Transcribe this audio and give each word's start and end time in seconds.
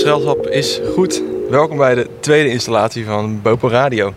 gezelschap 0.00 0.46
is 0.46 0.80
goed. 0.94 1.22
Welkom 1.50 1.76
bij 1.76 1.94
de 1.94 2.08
tweede 2.20 2.48
installatie 2.48 3.04
van 3.04 3.42
Bopo 3.42 3.68
Radio. 3.68 4.14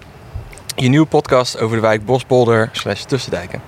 Je 0.76 0.88
nieuwe 0.88 1.06
podcast 1.06 1.60
over 1.60 1.76
de 1.76 1.82
wijk 1.82 2.06
Bosbolder 2.06 2.70
slash 2.72 3.04
Tussendijken. 3.04 3.62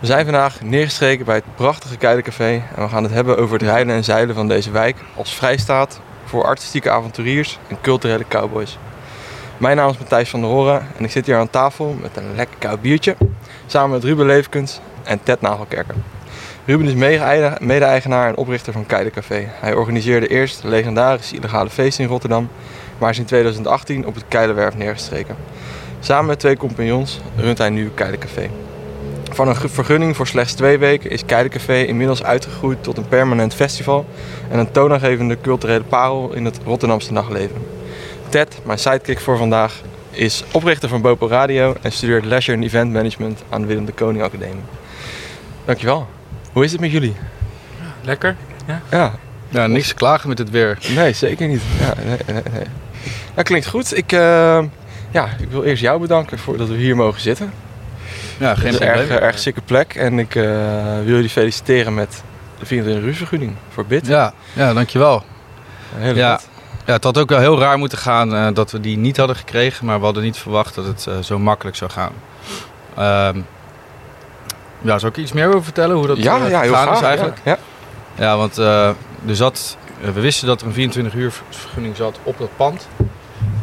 We 0.00 0.06
zijn 0.06 0.24
vandaag 0.24 0.60
neergestreken 0.60 1.24
bij 1.24 1.34
het 1.34 1.44
prachtige 1.54 1.96
Keidencafé. 1.96 2.62
En 2.74 2.82
we 2.82 2.88
gaan 2.88 3.02
het 3.02 3.12
hebben 3.12 3.38
over 3.38 3.58
het 3.58 3.62
rijden 3.62 3.94
en 3.94 4.04
zeilen 4.04 4.34
van 4.34 4.48
deze 4.48 4.70
wijk 4.70 4.96
als 5.16 5.34
vrijstaat 5.34 6.00
voor 6.24 6.44
artistieke 6.44 6.90
avonturiers 6.90 7.58
en 7.68 7.80
culturele 7.80 8.24
cowboys. 8.28 8.78
Mijn 9.56 9.76
naam 9.76 9.90
is 9.90 9.98
Matthijs 9.98 10.30
van 10.30 10.40
der 10.40 10.50
Horen 10.50 10.86
en 10.96 11.04
ik 11.04 11.10
zit 11.10 11.26
hier 11.26 11.36
aan 11.36 11.50
tafel 11.50 11.96
met 12.00 12.16
een 12.16 12.34
lekker 12.36 12.56
koud 12.58 12.80
biertje. 12.80 13.16
Samen 13.66 13.90
met 13.90 14.04
Ruben 14.04 14.26
Leefkens 14.26 14.80
en 15.02 15.22
Ted 15.22 15.40
Nagelkerker. 15.40 15.94
Ruben 16.64 16.86
is 16.86 16.94
mede-eigenaar 17.60 18.28
en 18.28 18.36
oprichter 18.36 18.72
van 18.72 18.86
Keidencafé. 18.86 19.48
Hij 19.48 19.74
organiseerde 19.74 20.28
eerst 20.28 20.64
legendarische 20.64 21.36
illegale 21.36 21.70
feesten 21.70 22.04
in 22.04 22.10
Rotterdam, 22.10 22.48
maar 22.98 23.10
is 23.10 23.18
in 23.18 23.24
2018 23.24 24.06
op 24.06 24.14
het 24.14 24.24
Keilerwerf 24.28 24.76
neergestreken. 24.76 25.36
Samen 26.00 26.26
met 26.26 26.38
twee 26.38 26.56
compagnons 26.56 27.20
runt 27.36 27.58
hij 27.58 27.70
nu 27.70 27.90
Keidencafé. 27.94 28.50
Van 29.30 29.48
een 29.48 29.56
vergunning 29.56 30.16
voor 30.16 30.26
slechts 30.26 30.52
twee 30.52 30.78
weken 30.78 31.10
is 31.10 31.24
Keidencafé 31.24 31.82
inmiddels 31.84 32.22
uitgegroeid 32.22 32.82
tot 32.82 32.96
een 32.96 33.08
permanent 33.08 33.54
festival 33.54 34.06
en 34.50 34.58
een 34.58 34.70
toonaangevende 34.70 35.40
culturele 35.40 35.84
parel 35.84 36.32
in 36.32 36.44
het 36.44 36.60
Rotterdamse 36.64 37.12
nachtleven. 37.12 37.66
Ted, 38.28 38.58
mijn 38.64 38.78
sidekick 38.78 39.20
voor 39.20 39.38
vandaag, 39.38 39.80
is 40.10 40.44
oprichter 40.52 40.88
van 40.88 41.00
Bopo 41.00 41.26
Radio 41.26 41.74
en 41.82 41.92
studeert 41.92 42.24
Leisure 42.24 42.56
en 42.56 42.62
Event 42.62 42.92
Management 42.92 43.42
aan 43.48 43.60
de 43.60 43.66
Willem 43.66 43.84
de 43.84 43.92
Koning 43.92 44.24
Academie. 44.24 44.62
Dankjewel. 45.64 46.06
Hoe 46.52 46.64
is 46.64 46.72
het 46.72 46.80
met 46.80 46.90
jullie? 46.90 47.16
Lekker. 48.02 48.36
Ja. 48.66 48.80
Ja, 48.90 49.12
ja, 49.48 49.66
niks 49.66 49.88
te 49.88 49.94
klagen 49.94 50.28
met 50.28 50.38
het 50.38 50.50
weer. 50.50 50.78
nee, 50.94 51.12
zeker 51.12 51.48
niet. 51.48 51.62
Ja, 51.80 51.94
nee, 52.04 52.16
nee, 52.26 52.42
nee. 52.52 52.64
Dat 53.34 53.44
klinkt 53.44 53.66
goed. 53.66 53.96
Ik, 53.96 54.12
eh, 54.12 54.18
ja, 55.10 55.28
ik 55.40 55.48
wil 55.50 55.62
eerst 55.62 55.82
jou 55.82 56.00
bedanken 56.00 56.38
voor 56.38 56.56
dat 56.56 56.68
we 56.68 56.74
hier 56.74 56.96
mogen 56.96 57.20
zitten. 57.20 57.52
Ja, 58.38 58.48
Het 58.48 58.58
geen 58.58 58.68
is 58.68 58.74
een 58.80 58.86
probleem. 58.86 59.10
erg, 59.10 59.20
erg 59.20 59.38
sikke 59.38 59.60
plek 59.60 59.94
en 59.94 60.18
ik 60.18 60.34
eh, 60.34 60.42
wil 61.04 61.14
jullie 61.14 61.28
feliciteren 61.30 61.94
met 61.94 62.22
de 62.58 62.66
24 62.66 63.04
uur 63.04 63.14
vergunning 63.14 63.54
voor 63.70 63.86
BIT. 63.86 64.06
Ja, 64.06 64.32
ja, 64.52 64.72
dankjewel. 64.74 65.22
Heel 65.96 66.14
Ja. 66.16 66.34
goed. 66.36 66.48
Ja, 66.86 66.92
het 66.92 67.04
had 67.04 67.18
ook 67.18 67.28
wel 67.28 67.38
heel 67.38 67.58
raar 67.58 67.78
moeten 67.78 67.98
gaan 67.98 68.34
eh, 68.34 68.46
dat 68.54 68.70
we 68.70 68.80
die 68.80 68.96
niet 68.96 69.16
hadden 69.16 69.36
gekregen, 69.36 69.86
maar 69.86 69.98
we 69.98 70.04
hadden 70.04 70.22
niet 70.22 70.36
verwacht 70.36 70.74
dat 70.74 70.86
het 70.86 71.06
eh, 71.06 71.18
zo 71.18 71.38
makkelijk 71.38 71.76
zou 71.76 71.90
gaan. 71.90 72.12
Ehm, 72.96 73.40
ja, 74.82 74.98
zou 74.98 75.12
ik 75.12 75.18
iets 75.18 75.32
meer 75.32 75.48
over 75.48 75.64
vertellen 75.64 75.96
hoe 75.96 76.06
dat 76.06 76.16
ja, 76.16 76.38
eh, 76.38 76.50
ja, 76.50 76.60
heel 76.60 76.72
graag. 76.72 76.96
is 76.96 77.02
eigenlijk? 77.02 77.38
Ja. 77.44 77.58
Ja, 78.14 78.36
want 78.36 78.58
eh, 78.58 78.88
er 79.26 79.36
zat, 79.36 79.76
eh, 80.00 80.10
we 80.10 80.20
wisten 80.20 80.46
dat 80.46 80.60
er 80.60 80.66
een 80.66 80.72
24 80.72 81.14
uur 81.14 81.32
vergunning 81.50 81.96
zat 81.96 82.18
op 82.22 82.38
dat 82.38 82.50
pand. 82.56 82.88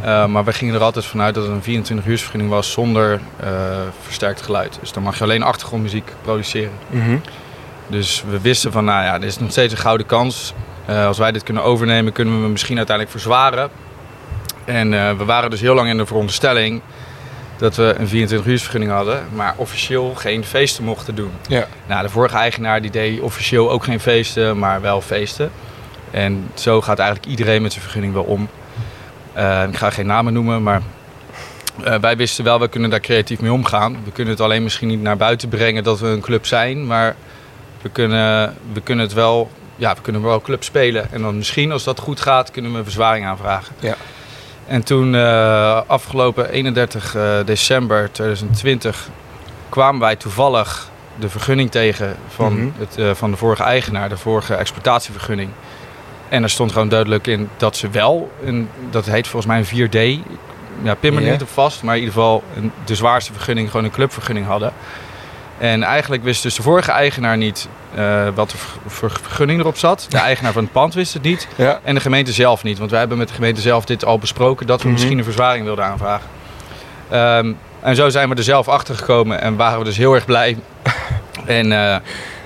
Maar 0.04 0.44
we 0.44 0.54
gingen 0.54 0.76
er 0.76 0.82
altijd 0.82 1.06
vanuit 1.06 1.34
dat 1.36 1.44
het 1.44 1.54
een 1.54 1.64
24 1.64 2.08
uur 2.08 2.18
vergunning 2.18 2.50
was 2.50 2.72
zonder 2.72 3.20
versterkt 4.04 4.42
geluid. 4.42 4.78
Dus 4.80 4.92
dan 4.92 5.04
mag 5.04 5.18
je 5.18 5.24
alleen 5.24 5.44
achtergrondmuziek 5.44 6.14
produceren. 6.22 6.72
Mhm. 6.90 7.18
Dus 7.88 8.24
we 8.30 8.42
wisten 8.42 8.72
van, 8.72 8.86
nou 8.86 9.04
ja, 9.04 9.14
er 9.14 9.24
is 9.24 9.40
nog 9.40 9.52
steeds 9.52 9.74
een 9.74 9.80
gouden 9.80 10.06
kans. 10.06 10.54
Als 10.88 11.18
wij 11.18 11.32
dit 11.32 11.44
kunnen 11.44 11.64
overnemen, 11.64 12.14
kunnen 12.14 12.36
we 12.36 12.42
hem 12.42 12.52
misschien 12.52 12.78
uiteindelijk 12.78 13.18
verzwaren. 13.18 13.70
En 14.66 15.18
we 15.18 15.26
waren 15.26 15.50
dus 15.50 15.62
heel 15.62 15.74
lang 15.74 15.90
in 15.90 15.98
de 15.98 16.06
veronderstelling 16.06 16.82
dat 17.60 17.76
we 17.76 17.96
een 17.98 18.08
24 18.08 18.52
uur 18.52 18.60
vergunning 18.60 18.92
hadden, 18.92 19.24
maar 19.34 19.54
officieel 19.56 20.14
geen 20.16 20.44
feesten 20.44 20.84
mochten 20.84 21.16
doen. 21.16 21.32
Ja. 21.48 21.68
Nou, 21.88 22.02
de 22.02 22.10
vorige 22.10 22.38
eigenaar 22.38 22.82
die 22.82 22.92
deed 22.92 23.20
officieel 23.20 23.72
ook 23.72 23.84
geen 23.84 24.00
feesten, 24.00 24.60
maar 24.60 24.82
wel 24.82 25.02
feesten. 25.02 25.52
En 26.12 26.50
zo 26.54 26.82
gaat 26.82 27.00
eigenlijk 27.00 27.30
iedereen 27.30 27.62
met 27.62 27.72
zijn 27.72 27.84
vergunning 27.84 28.14
wel 28.14 28.24
om. 28.24 28.50
Eh, 29.34 29.64
ik 29.70 29.78
ga 29.78 29.90
geen 29.90 30.06
namen 30.06 30.34
noemen, 30.34 30.64
maar 30.64 30.82
eh, 31.84 32.00
wij 32.00 32.18
wisten 32.18 32.44
wel, 32.44 32.60
we 32.60 32.68
kunnen 32.68 32.90
daar 32.90 33.00
creatief 33.00 33.40
mee 33.40 33.52
omgaan. 33.52 33.98
We 34.04 34.12
kunnen 34.12 34.34
het 34.34 34.42
alleen 34.42 34.64
misschien 34.64 34.88
niet 34.88 35.02
naar 35.02 35.18
buiten 35.18 35.50
brengen 35.50 35.84
dat 35.84 36.00
we 36.00 36.08
een 36.08 36.22
club 36.22 36.46
zijn, 36.46 36.88
maar 36.88 37.16
we 37.82 37.90
kunnen, 37.90 38.56
we 38.74 38.82
kunnen 38.82 39.06
het 39.06 39.14
wel, 39.14 39.52
ja, 39.76 39.94
we 39.94 40.02
kunnen 40.02 40.22
wel 40.22 40.42
club 40.42 40.64
spelen. 40.64 41.12
En 41.12 41.22
dan 41.22 41.38
misschien, 41.38 41.72
als 41.72 41.84
dat 41.84 42.00
goed 42.00 42.20
gaat, 42.20 42.52
kunnen 42.52 42.72
we 42.72 42.78
een 42.78 42.84
verzwaring 42.84 43.26
aanvragen. 43.26 43.76
Ja. 43.80 43.96
En 44.70 44.84
toen, 44.84 45.16
eh, 45.16 45.82
afgelopen 45.88 46.50
31 46.50 47.16
eh, 47.16 47.38
december 47.46 48.12
2020, 48.12 49.08
kwamen 49.70 50.00
wij 50.02 50.16
toevallig 50.16 50.90
de 51.20 51.30
vergunning 51.30 51.72
tegen 51.72 52.16
van, 52.28 52.54
Mhm. 52.54 52.68
het, 52.78 52.98
eh, 52.98 53.12
van 53.14 53.32
de 53.32 53.38
vorige 53.38 53.64
eigenaar, 53.64 54.10
de 54.10 54.18
vorige 54.18 54.54
exploitatievergunning. 54.56 55.50
En 56.30 56.44
er 56.44 56.50
stond 56.50 56.72
gewoon 56.72 56.90
duidelijk 56.90 57.28
in 57.28 57.50
dat 57.58 57.76
ze 57.78 57.90
wel, 57.90 58.32
een, 58.44 58.70
dat 58.90 59.06
heet 59.06 59.28
volgens 59.28 59.46
mij 59.52 59.58
een 59.58 59.66
4D, 59.66 60.20
ja, 60.82 60.94
pin 60.96 61.14
me 61.14 61.20
er 61.20 61.26
Ja. 61.26 61.32
niet 61.32 61.42
op 61.42 61.50
vast, 61.50 61.84
maar 61.84 61.96
in 61.96 62.02
ieder 62.02 62.16
geval 62.16 62.44
een, 62.56 62.72
de 62.86 62.96
zwaarste 62.96 63.34
vergunning, 63.34 63.70
gewoon 63.70 63.86
een 63.86 63.92
clubvergunning 63.92 64.46
hadden. 64.48 64.74
En 65.60 65.84
eigenlijk 65.84 66.24
wist 66.24 66.44
dus 66.44 66.56
de 66.56 66.62
vorige 66.62 66.92
eigenaar 66.92 67.38
niet 67.38 67.68
eh, 67.96 68.28
wat 68.36 68.50
de 68.52 68.58
ver- 68.58 68.70
ver- 68.88 69.20
vergunning 69.22 69.60
erop 69.60 69.78
zat. 69.78 70.06
De 70.10 70.18
eigenaar 70.30 70.52
van 70.54 70.64
het 70.64 70.72
pand 70.72 70.94
wist 70.94 71.14
het 71.14 71.24
niet. 71.24 71.48
Ja. 71.56 71.80
En 71.84 71.96
de 71.96 72.02
gemeente 72.02 72.32
zelf 72.32 72.64
niet. 72.64 72.78
Want 72.78 72.90
wij 72.92 73.00
hebben 73.00 73.18
met 73.18 73.28
de 73.28 73.34
gemeente 73.34 73.62
zelf 73.62 73.86
dit 73.86 74.06
al 74.06 74.20
besproken 74.20 74.68
dat 74.68 74.78
we 74.82 74.84
Mhm. 74.88 74.94
misschien 74.96 75.18
een 75.18 75.24
verzwaring 75.24 75.66
wilden 75.66 75.86
aanvragen. 75.86 76.28
Ehm, 77.10 77.52
en 77.82 77.96
zo 77.96 78.10
zijn 78.10 78.30
we 78.30 78.36
er 78.36 78.44
zelf 78.44 78.68
achter 78.68 78.96
gekomen 78.96 79.42
en 79.42 79.56
waren 79.56 79.80
we 79.80 79.86
dus 79.86 79.98
heel 79.98 80.14
erg 80.14 80.26
blij. 80.26 80.58
En 81.46 81.72
eh, 81.72 81.96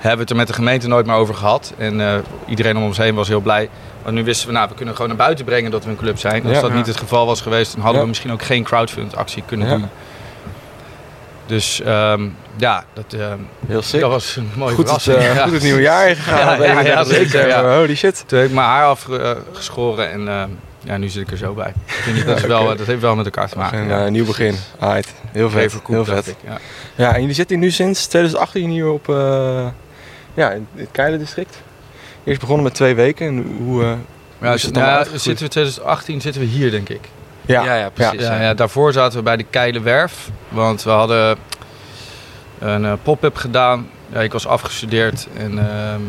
hebben 0.00 0.20
het 0.20 0.30
er 0.30 0.36
met 0.36 0.46
de 0.46 0.52
gemeente 0.52 0.88
nooit 0.88 1.06
meer 1.06 1.14
over 1.14 1.34
gehad. 1.34 1.72
En 1.78 2.00
eh, 2.00 2.14
iedereen 2.46 2.76
om 2.76 2.82
ons 2.82 2.96
heen 2.96 3.14
was 3.14 3.28
heel 3.28 3.40
blij. 3.40 3.68
Want 4.02 4.14
nu 4.16 4.24
wisten 4.24 4.46
we, 4.46 4.52
nou, 4.52 4.68
we 4.68 4.74
kunnen 4.74 4.94
gewoon 4.94 5.08
naar 5.08 5.18
buiten 5.18 5.44
brengen 5.44 5.70
dat 5.70 5.84
we 5.84 5.90
een 5.90 5.96
club 5.96 6.18
zijn. 6.18 6.42
Als 6.44 6.52
Ja. 6.56 6.60
dat 6.60 6.72
niet 6.74 6.86
het 6.86 6.96
geval 6.96 7.26
was 7.26 7.40
geweest, 7.40 7.74
dan 7.74 7.82
hadden 7.84 8.02
we 8.02 8.08
misschien 8.08 8.32
ook 8.32 8.42
geen 8.42 8.62
crowdfund 8.62 9.16
actie 9.16 9.42
kunnen 9.46 9.68
doen. 9.68 9.88
Dus 11.46 11.80
ehm, 11.80 12.28
ja, 12.56 12.84
dat, 12.92 13.12
ehm, 13.12 13.38
Heel 13.66 13.82
sick. 13.82 14.00
dat 14.00 14.10
was 14.10 14.36
een 14.36 14.50
mooie 14.56 14.74
goed, 14.74 14.90
het, 14.90 15.06
eh, 15.08 15.34
Ja. 15.34 15.42
goed 15.42 15.52
het 15.52 15.62
nieuwe 15.62 15.80
jaar 15.80 16.08
ingegaan. 16.08 16.62
Ja, 16.62 16.64
ja, 16.72 16.80
ja, 16.80 17.04
zeker, 17.04 17.46
ja. 17.48 17.76
Holy 17.78 17.94
shit. 17.96 18.24
Toen 18.26 18.38
heb 18.38 18.48
ik 18.48 18.54
mijn 18.54 18.66
haar 18.66 18.84
afgeschoren 18.84 20.10
en 20.10 20.28
ehm, 20.28 20.48
ja, 20.84 20.96
nu 20.96 21.08
zit 21.08 21.22
ik 21.22 21.30
er 21.30 21.36
zo 21.36 21.52
bij. 21.54 21.72
Ik 21.86 21.92
vind 21.92 22.26
dat, 22.26 22.36
is 22.36 22.42
wel, 22.46 22.64
Oké. 22.64 22.76
dat 22.76 22.86
heeft 22.86 23.00
wel 23.00 23.14
met 23.16 23.24
elkaar 23.24 23.48
te 23.48 23.58
maken. 23.58 23.78
Een 23.78 23.88
ja. 23.88 24.04
eh, 24.04 24.10
nieuw 24.10 24.24
begin. 24.26 24.54
Alright. 24.78 25.12
Heel 25.32 25.50
vet. 25.50 25.76
Heel 25.86 26.04
vet. 26.04 26.26
ik, 26.26 26.36
ja. 26.46 26.58
Ja, 26.94 27.14
en 27.14 27.20
jullie 27.20 27.34
zitten 27.34 27.58
nu 27.58 27.70
sinds 27.70 28.06
2018 28.06 28.70
hier 28.70 28.88
op 28.88 29.08
eh, 29.08 29.66
ja, 30.34 30.50
in 30.50 30.66
het 30.74 30.88
Keilendistrict. 30.92 31.56
Eerst 32.24 32.40
begonnen 32.40 32.64
met 32.64 32.74
twee 32.74 32.94
weken. 32.94 33.26
En 33.26 33.56
hoe, 33.58 33.82
eh, 33.82 33.88
hoe 34.38 34.48
Ja, 34.48 34.52
is 34.52 34.62
het 34.62 34.74
nou, 34.74 35.04
zitten 35.14 35.44
we 35.44 35.50
2018 35.50 36.20
zitten 36.20 36.40
we 36.40 36.46
hier, 36.46 36.70
denk 36.70 36.88
ik. 36.88 37.00
Ja, 37.46 37.64
ja, 37.64 37.74
ja, 37.74 37.90
precies. 37.90 38.20
Ja, 38.20 38.34
ja. 38.34 38.42
ja, 38.42 38.54
daarvoor 38.54 38.92
zaten 38.92 39.18
we 39.18 39.24
bij 39.24 39.36
de 39.36 39.44
Keilenwerf. 39.50 40.30
Want 40.48 40.82
we 40.82 40.90
hadden 40.90 41.36
een 42.58 42.84
eh, 42.84 42.92
pop-up 43.02 43.36
gedaan. 43.36 43.88
Ja, 44.12 44.20
ik 44.20 44.32
was 44.32 44.46
afgestudeerd 44.46 45.28
en 45.36 45.58
ehm, 45.58 46.00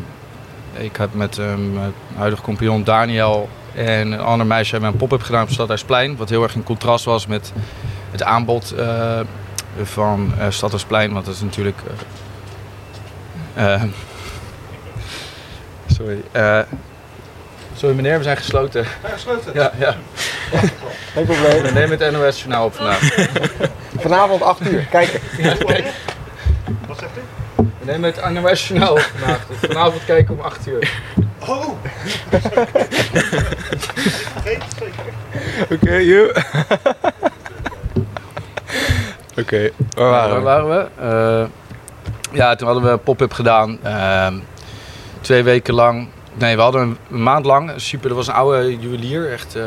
ik 0.73 0.96
heb 0.96 1.13
met 1.13 1.38
ehm, 1.38 1.73
mijn 1.73 1.94
huidige 2.16 2.41
compagnon 2.41 2.84
Daniel 2.84 3.50
en 3.75 4.12
een 4.12 4.19
ander 4.19 4.47
meisje 4.47 4.72
hebben 4.72 4.90
we 4.90 4.96
een 4.96 5.07
pop-up 5.07 5.25
gedaan 5.25 5.44
op 5.44 5.50
Stadhuisplein. 5.50 6.16
Wat 6.18 6.29
heel 6.29 6.44
erg 6.44 6.56
in 6.56 6.63
contrast 6.63 7.06
was 7.06 7.28
met 7.28 7.52
het 8.12 8.23
aanbod 8.23 8.72
eh, 8.72 9.19
van 9.84 10.34
eh 10.40 10.46
Stadhuisplein. 10.50 11.13
Want 11.13 11.25
dat 11.25 11.35
is 11.35 11.41
natuurlijk... 11.41 11.78
sorry. 15.88 16.22
eh, 16.31 16.59
sorry 17.76 17.96
meneer, 17.96 18.17
we 18.17 18.23
zijn 18.23 18.38
gesloten. 18.38 18.85
Ja, 19.53 19.72
ja. 19.79 19.96
Geen 21.14 21.26
probleem. 21.26 21.62
We 21.62 21.72
nemen 21.74 22.00
het 22.00 22.12
NOS 22.12 22.40
journaal 22.40 22.66
op 22.66 22.76
vandaag. 22.76 23.00
Vanavond 24.00 24.42
8 24.42 24.72
uur. 24.72 24.86
Kijken. 24.90 25.20
We 27.58 27.92
nemen 27.92 28.14
het 28.14 28.30
NOS 28.30 28.68
journaal 28.68 28.92
op 28.92 29.00
vandaag. 29.18 29.46
Dus 29.47 29.58
vanavond 29.59 30.06
kijken 30.06 30.34
om 30.34 30.40
8 30.42 30.68
uur. 30.68 30.92
Oké, 35.72 35.96
you. 35.96 36.32
Oké, 39.38 39.70
waar 39.96 40.09
waren 40.09 40.44
Waar 40.44 40.62
we? 40.68 40.68
waren 40.68 40.68
we? 40.68 40.88
Eh, 41.02 41.46
ja, 42.32 42.56
toen 42.56 42.68
hadden 42.68 42.86
we 42.86 42.90
een 42.90 43.03
pop-up 43.03 43.34
gedaan. 43.34 43.80
Ehm, 43.84 44.34
twee 45.22 45.44
weken 45.44 45.74
lang. 45.74 46.08
Nee, 46.34 46.56
we 46.56 46.62
hadden 46.62 46.82
een, 46.82 46.98
een 47.12 47.24
maand 47.24 47.46
lang. 47.46 47.72
Super, 47.76 48.08
dat 48.08 48.18
was 48.18 48.28
een 48.28 48.34
oude 48.34 48.78
juwelier. 48.78 49.32
Echt 49.32 49.56
eh 49.56 49.64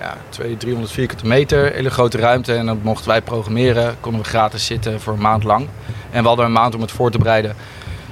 ja, 0.00 0.16
200, 0.28 0.60
300 0.60 0.92
vierkante 0.94 1.26
meter. 1.26 1.72
Hele 1.72 1.90
grote 1.90 2.18
ruimte. 2.18 2.54
En 2.54 2.66
dan 2.66 2.80
mochten 2.82 3.08
wij 3.08 3.22
programmeren. 3.22 3.96
Konden 4.00 4.20
we 4.22 4.26
gratis 4.28 4.66
zitten 4.66 5.00
voor 5.00 5.12
een 5.12 5.20
maand 5.20 5.44
lang. 5.44 5.68
En 6.10 6.22
we 6.22 6.28
hadden 6.28 6.46
een 6.46 6.52
maand 6.52 6.74
om 6.74 6.80
het 6.80 6.90
voor 6.90 7.10
te 7.10 7.18
bereiden. 7.18 7.54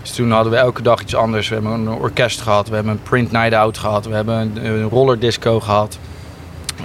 Dus 0.02 0.10
toen 0.12 0.30
hadden 0.30 0.52
we 0.52 0.58
elke 0.58 0.82
dag 0.82 1.00
iets 1.00 1.14
anders. 1.14 1.48
We 1.48 1.54
hebben 1.54 1.72
een 1.72 1.88
orkest 1.88 2.40
gehad. 2.40 2.68
We 2.68 2.74
hebben 2.74 2.92
een 2.92 3.02
print 3.02 3.32
night 3.32 3.54
out 3.54 3.78
gehad. 3.78 4.06
We 4.06 4.14
hebben 4.14 4.34
een, 4.36 4.64
een 4.66 4.88
roller 4.88 5.18
disco 5.18 5.60
gehad. 5.60 5.98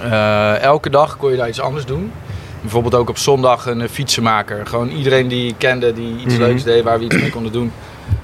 Eh, 0.02 0.58
elke 0.62 0.90
dag 0.90 1.16
kon 1.16 1.30
je 1.30 1.36
daar 1.36 1.48
iets 1.48 1.60
anders 1.60 1.84
doen. 1.86 2.12
Bijvoorbeeld 2.60 2.94
ook 2.94 3.08
op 3.08 3.18
zondag 3.18 3.66
een 3.66 3.80
eh, 3.80 3.88
fietsenmaker. 3.88 4.66
Gewoon 4.66 4.88
iedereen 4.88 5.28
die 5.28 5.54
kende, 5.58 5.92
die 5.92 6.16
iets 6.16 6.34
Mhm. 6.34 6.42
leuks 6.42 6.62
deed, 6.62 6.82
waar 6.84 6.98
we 6.98 7.04
iets 7.04 7.16
mee 7.20 7.30
konden 7.30 7.52
doen. 7.52 7.72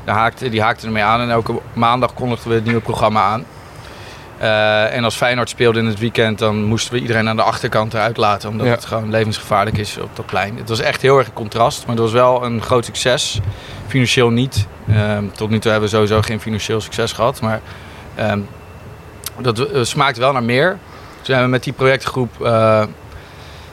Daar 0.04 0.16
haakte, 0.16 0.48
die 0.48 0.62
haakte 0.62 0.86
ermee 0.86 1.02
aan 1.02 1.20
en 1.20 1.30
elke 1.30 1.60
maandag 1.72 2.14
kondigden 2.14 2.48
we 2.48 2.54
het 2.54 2.64
nieuwe 2.64 2.80
programma 2.80 3.22
aan. 3.22 3.44
Eh, 4.38 4.94
en 4.94 5.04
als 5.04 5.16
Feyenoord 5.16 5.48
speelde 5.48 5.78
in 5.78 5.86
het 5.86 5.98
weekend, 5.98 6.38
dan 6.38 6.64
moesten 6.64 6.92
we 6.92 7.00
iedereen 7.00 7.28
aan 7.28 7.36
de 7.36 7.42
achterkant 7.42 7.94
eruit 7.94 8.16
laten. 8.16 8.48
Omdat 8.48 8.66
Ja. 8.66 8.72
het 8.72 8.84
gewoon 8.84 9.10
levensgevaarlijk 9.10 9.76
is 9.78 9.98
op 9.98 10.10
dat 10.16 10.26
plein. 10.26 10.56
Het 10.58 10.68
was 10.68 10.80
echt 10.80 11.02
heel 11.02 11.18
erg 11.18 11.26
een 11.26 11.32
contrast, 11.32 11.80
maar 11.86 11.94
het 11.94 12.04
was 12.04 12.12
wel 12.12 12.44
een 12.44 12.62
groot 12.62 12.84
succes. 12.84 13.40
Financieel 13.86 14.30
niet. 14.30 14.66
Ehm, 14.88 15.24
tot 15.32 15.50
nu 15.50 15.58
toe 15.58 15.70
hebben 15.70 15.88
we 15.90 15.94
sowieso 15.96 16.22
geen 16.22 16.40
financieel 16.40 16.80
succes 16.80 17.12
gehad. 17.12 17.40
Maar 17.40 17.60
ehm, 18.14 18.40
dat 19.40 19.58
eh, 19.58 19.82
smaakt 19.82 20.16
wel 20.18 20.32
naar 20.32 20.42
meer. 20.44 20.68
Toen 21.16 21.24
zijn 21.34 21.42
we 21.42 21.48
met 21.48 21.64
die 21.64 21.72
projectgroep 21.72 22.42
eh, 22.44 22.82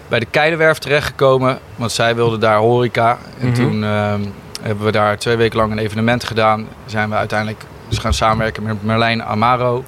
bij 0.07 0.19
de 0.19 0.25
Keilenwerf 0.25 0.77
terechtgekomen. 0.77 1.59
Want 1.75 1.92
zij 1.92 2.16
wilden 2.16 2.39
daar 2.39 2.57
horeca. 2.57 3.18
En 3.39 3.48
Mhm. 3.48 3.56
toen 3.56 3.83
ehm, 3.83 4.21
hebben 4.62 4.86
we 4.86 4.92
daar 4.92 5.18
twee 5.18 5.36
weken 5.36 5.57
lang 5.57 5.71
een 5.71 5.77
evenement 5.77 6.24
gedaan. 6.24 6.68
Zijn 6.86 7.09
we 7.09 7.16
uiteindelijk 7.16 7.63
dus 7.88 7.98
gaan 7.98 8.13
samenwerken 8.13 8.63
met 8.63 8.83
Merlijn 8.83 9.24
Amaro. 9.24 9.83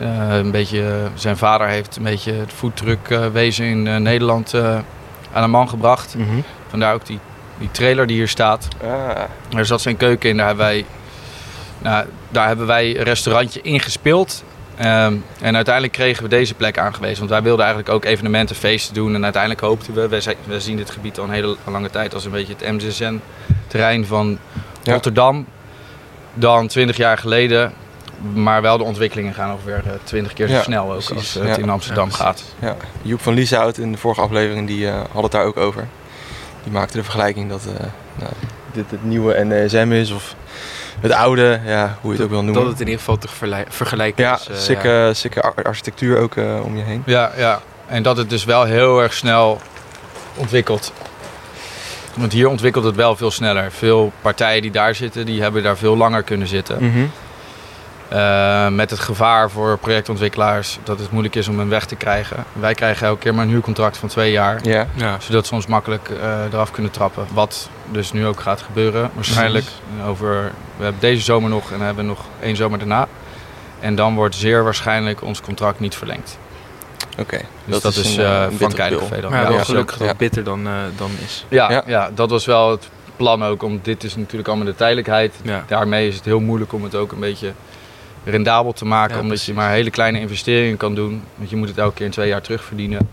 Eh, 0.00 0.36
een 0.36 0.50
beetje, 0.50 1.08
zijn 1.14 1.36
vader 1.36 1.66
heeft 1.68 1.96
een 1.96 2.02
beetje 2.02 2.32
het 2.32 2.52
foodtruckwezen 2.52 3.66
in 3.66 3.86
eh, 3.86 3.96
Nederland 3.96 4.54
eh, 4.54 4.78
aan 5.32 5.42
de 5.42 5.48
man 5.48 5.68
gebracht. 5.68 6.14
Mhm. 6.16 6.40
Vandaar 6.68 6.94
ook 6.94 7.06
die, 7.06 7.18
die 7.58 7.70
trailer 7.70 8.06
die 8.06 8.16
hier 8.16 8.28
staat. 8.28 8.68
Ah, 8.82 9.20
Daar 9.48 9.66
zat 9.66 9.80
zijn 9.80 9.96
keuken 9.96 10.30
in. 10.30 10.36
Daar 10.36 10.46
hebben 10.46 10.64
wij, 10.64 10.84
nou, 11.78 12.06
daar 12.28 12.46
hebben 12.46 12.66
wij 12.66 12.98
een 12.98 13.02
restaurantje 13.02 13.60
in 13.62 13.80
gespeeld. 13.80 14.44
Ehm, 14.76 15.14
en 15.40 15.54
uiteindelijk 15.54 15.94
kregen 15.94 16.22
we 16.22 16.28
deze 16.28 16.54
plek 16.54 16.78
aangewezen. 16.78 17.18
Want 17.18 17.30
wij 17.30 17.42
wilden 17.42 17.64
eigenlijk 17.64 17.94
ook 17.94 18.04
evenementen, 18.04 18.56
feesten 18.56 18.94
doen. 18.94 19.14
En 19.14 19.22
uiteindelijk 19.22 19.62
hoopten 19.62 19.94
we, 19.94 20.34
we 20.46 20.60
zien 20.60 20.76
dit 20.76 20.90
gebied 20.90 21.18
al 21.18 21.24
een 21.24 21.30
hele 21.30 21.56
lange 21.64 21.90
tijd 21.90 22.14
als 22.14 22.24
een 22.24 22.30
beetje 22.30 22.54
het 22.58 22.72
MZN-terrein 22.72 24.06
van 24.06 24.38
Ja. 24.82 24.92
Rotterdam. 24.92 25.46
Dan 26.34 26.66
20 26.66 26.96
jaar 26.96 27.18
geleden. 27.18 27.72
Maar 28.34 28.62
wel 28.62 28.78
de 28.78 28.84
ontwikkelingen 28.84 29.34
gaan 29.34 29.52
ook 29.52 29.64
weer 29.64 29.82
twintig 30.04 30.32
keer 30.32 30.46
zo 30.48 30.52
Ja, 30.54 30.62
snel 30.62 30.84
ook 30.84 30.90
precies. 31.04 31.16
als 31.16 31.34
het 31.34 31.56
Ja. 31.56 31.62
in 31.62 31.70
Amsterdam 31.70 32.08
Ja, 32.08 32.14
gaat. 32.16 32.42
ja. 32.58 32.76
Joep 33.02 33.20
van 33.22 33.34
Lieshout 33.34 33.78
in 33.78 33.92
de 33.92 33.98
vorige 33.98 34.20
aflevering 34.20 34.66
die, 34.66 34.88
eh, 34.88 35.00
had 35.12 35.22
het 35.22 35.32
daar 35.32 35.44
ook 35.44 35.56
over. 35.56 35.86
Die 36.62 36.72
maakte 36.72 36.96
de 36.96 37.02
vergelijking 37.02 37.48
dat 37.48 37.60
eh, 37.66 37.84
nou, 38.18 38.32
dit 38.72 38.90
het 38.90 39.04
nieuwe 39.04 39.44
NSM 39.44 39.92
is 39.92 40.10
of 40.10 40.34
het 41.00 41.12
oude, 41.12 41.60
ja, 41.64 41.98
hoe 42.00 42.10
je 42.12 42.16
het 42.16 42.24
ook 42.26 42.30
wil 42.32 42.44
Dat 42.44 42.54
noemen. 42.54 42.70
het 42.72 42.80
in 42.80 42.86
ieder 42.86 42.98
geval 42.98 43.18
te 43.18 43.28
vergelijken 43.68 44.24
ja, 44.24 44.34
is. 44.38 44.48
eh, 44.48 44.56
sikke, 44.56 45.10
sikke 45.14 45.42
ar- 45.42 45.62
architectuur 45.62 46.18
ook 46.18 46.36
eh, 46.36 46.60
om 46.64 46.76
je 46.76 46.82
heen. 46.82 47.02
Ja, 47.06 47.30
ja. 47.36 47.60
En 47.86 48.02
dat 48.02 48.16
het 48.16 48.30
dus 48.30 48.44
wel 48.44 48.64
heel 48.64 49.02
erg 49.02 49.12
snel 49.12 49.60
ontwikkelt. 50.34 50.92
Want 52.16 52.32
hier 52.32 52.48
ontwikkelt 52.48 52.84
het 52.84 52.96
wel 52.96 53.16
veel 53.16 53.30
sneller. 53.30 53.72
Veel 53.72 54.12
partijen 54.20 54.62
die 54.62 54.70
daar 54.70 54.94
zitten, 54.94 55.26
die 55.26 55.42
hebben 55.42 55.62
daar 55.62 55.76
veel 55.76 55.96
langer 55.96 56.22
kunnen 56.22 56.46
zitten. 56.48 56.84
Mhm. 56.84 57.04
Eh, 58.10 58.68
met 58.68 58.90
het 58.90 58.98
gevaar 58.98 59.50
voor 59.50 59.78
projectontwikkelaars 59.78 60.78
dat 60.82 60.98
het 60.98 61.10
moeilijk 61.10 61.34
is 61.34 61.48
om 61.48 61.58
hen 61.58 61.68
weg 61.68 61.84
te 61.86 61.96
krijgen. 61.96 62.44
Wij 62.52 62.74
krijgen 62.74 63.06
elke 63.06 63.20
keer 63.20 63.34
maar 63.34 63.44
een 63.44 63.50
huurcontract 63.50 63.96
van 63.98 64.08
twee 64.08 64.32
jaar. 64.32 64.58
Ja, 64.62 64.86
Ja. 64.94 65.16
Zodat 65.20 65.46
ze 65.46 65.54
ons 65.54 65.66
makkelijk 65.66 66.08
eh, 66.08 66.44
eraf 66.52 66.70
kunnen 66.70 66.90
trappen. 66.92 67.26
Wat 67.32 67.68
dus 67.90 68.12
nu 68.12 68.26
ook 68.26 68.40
gaat 68.40 68.62
gebeuren. 68.62 69.10
Waarschijnlijk 69.14 69.64
over... 70.06 70.52
We 70.76 70.82
hebben 70.82 71.00
deze 71.00 71.22
zomer 71.22 71.50
nog 71.50 71.70
en 71.72 71.80
hebben 71.80 72.06
nog 72.06 72.18
één 72.40 72.56
zomer 72.56 72.78
daarna. 72.78 73.08
En 73.80 73.94
dan 73.94 74.14
wordt 74.14 74.34
zeer 74.34 74.64
waarschijnlijk 74.64 75.22
ons 75.22 75.40
contract 75.40 75.80
niet 75.80 75.94
verlengd. 75.94 76.38
oké. 77.18 77.40
Dus 77.64 77.80
dat, 77.80 77.94
is, 77.94 78.16
een, 78.16 78.24
eh, 78.24 78.42
een 78.42 78.58
van 78.58 78.72
pil. 78.74 79.08
dan. 79.20 79.30
Maar 79.30 79.42
ja, 79.42 79.48
dat 79.56 79.64
gelukkig 79.64 79.94
ook- 79.94 79.98
dat 80.00 80.08
ja. 80.08 80.14
bitter 80.14 80.44
dan, 80.44 80.66
eh, 80.66 80.72
dan 80.96 81.10
is. 81.24 81.44
Ja, 81.48 81.70
Ja. 81.70 81.82
ja. 81.86 82.10
dat 82.14 82.30
was 82.30 82.44
wel 82.46 82.70
het 82.70 82.88
plan 83.16 83.44
ook. 83.44 83.60
Want 83.62 83.84
dit 83.84 84.04
is 84.04 84.16
natuurlijk 84.16 84.48
allemaal 84.48 84.66
de 84.66 84.74
tijdelijkheid. 84.74 85.34
Ja. 85.42 85.64
Daarmee 85.66 86.08
is 86.08 86.14
het 86.16 86.24
heel 86.24 86.40
moeilijk 86.40 86.72
om 86.72 86.82
het 86.82 86.94
ook 86.94 87.12
een 87.12 87.20
beetje 87.20 87.52
rendabel 88.24 88.72
te 88.72 88.84
maken. 88.84 89.14
Ja, 89.14 89.20
omdat 89.20 89.28
precies. 89.28 89.46
je 89.46 89.54
maar 89.54 89.70
hele 89.70 89.90
kleine 89.90 90.20
investeringen 90.20 90.76
kan 90.76 90.94
doen. 90.94 91.22
Want 91.36 91.50
je 91.50 91.56
moet 91.56 91.68
het 91.68 91.78
elke 91.78 91.94
keer 91.94 92.06
in 92.06 92.12
twee 92.12 92.28
jaar 92.28 92.42
terugverdienen. 92.42 93.08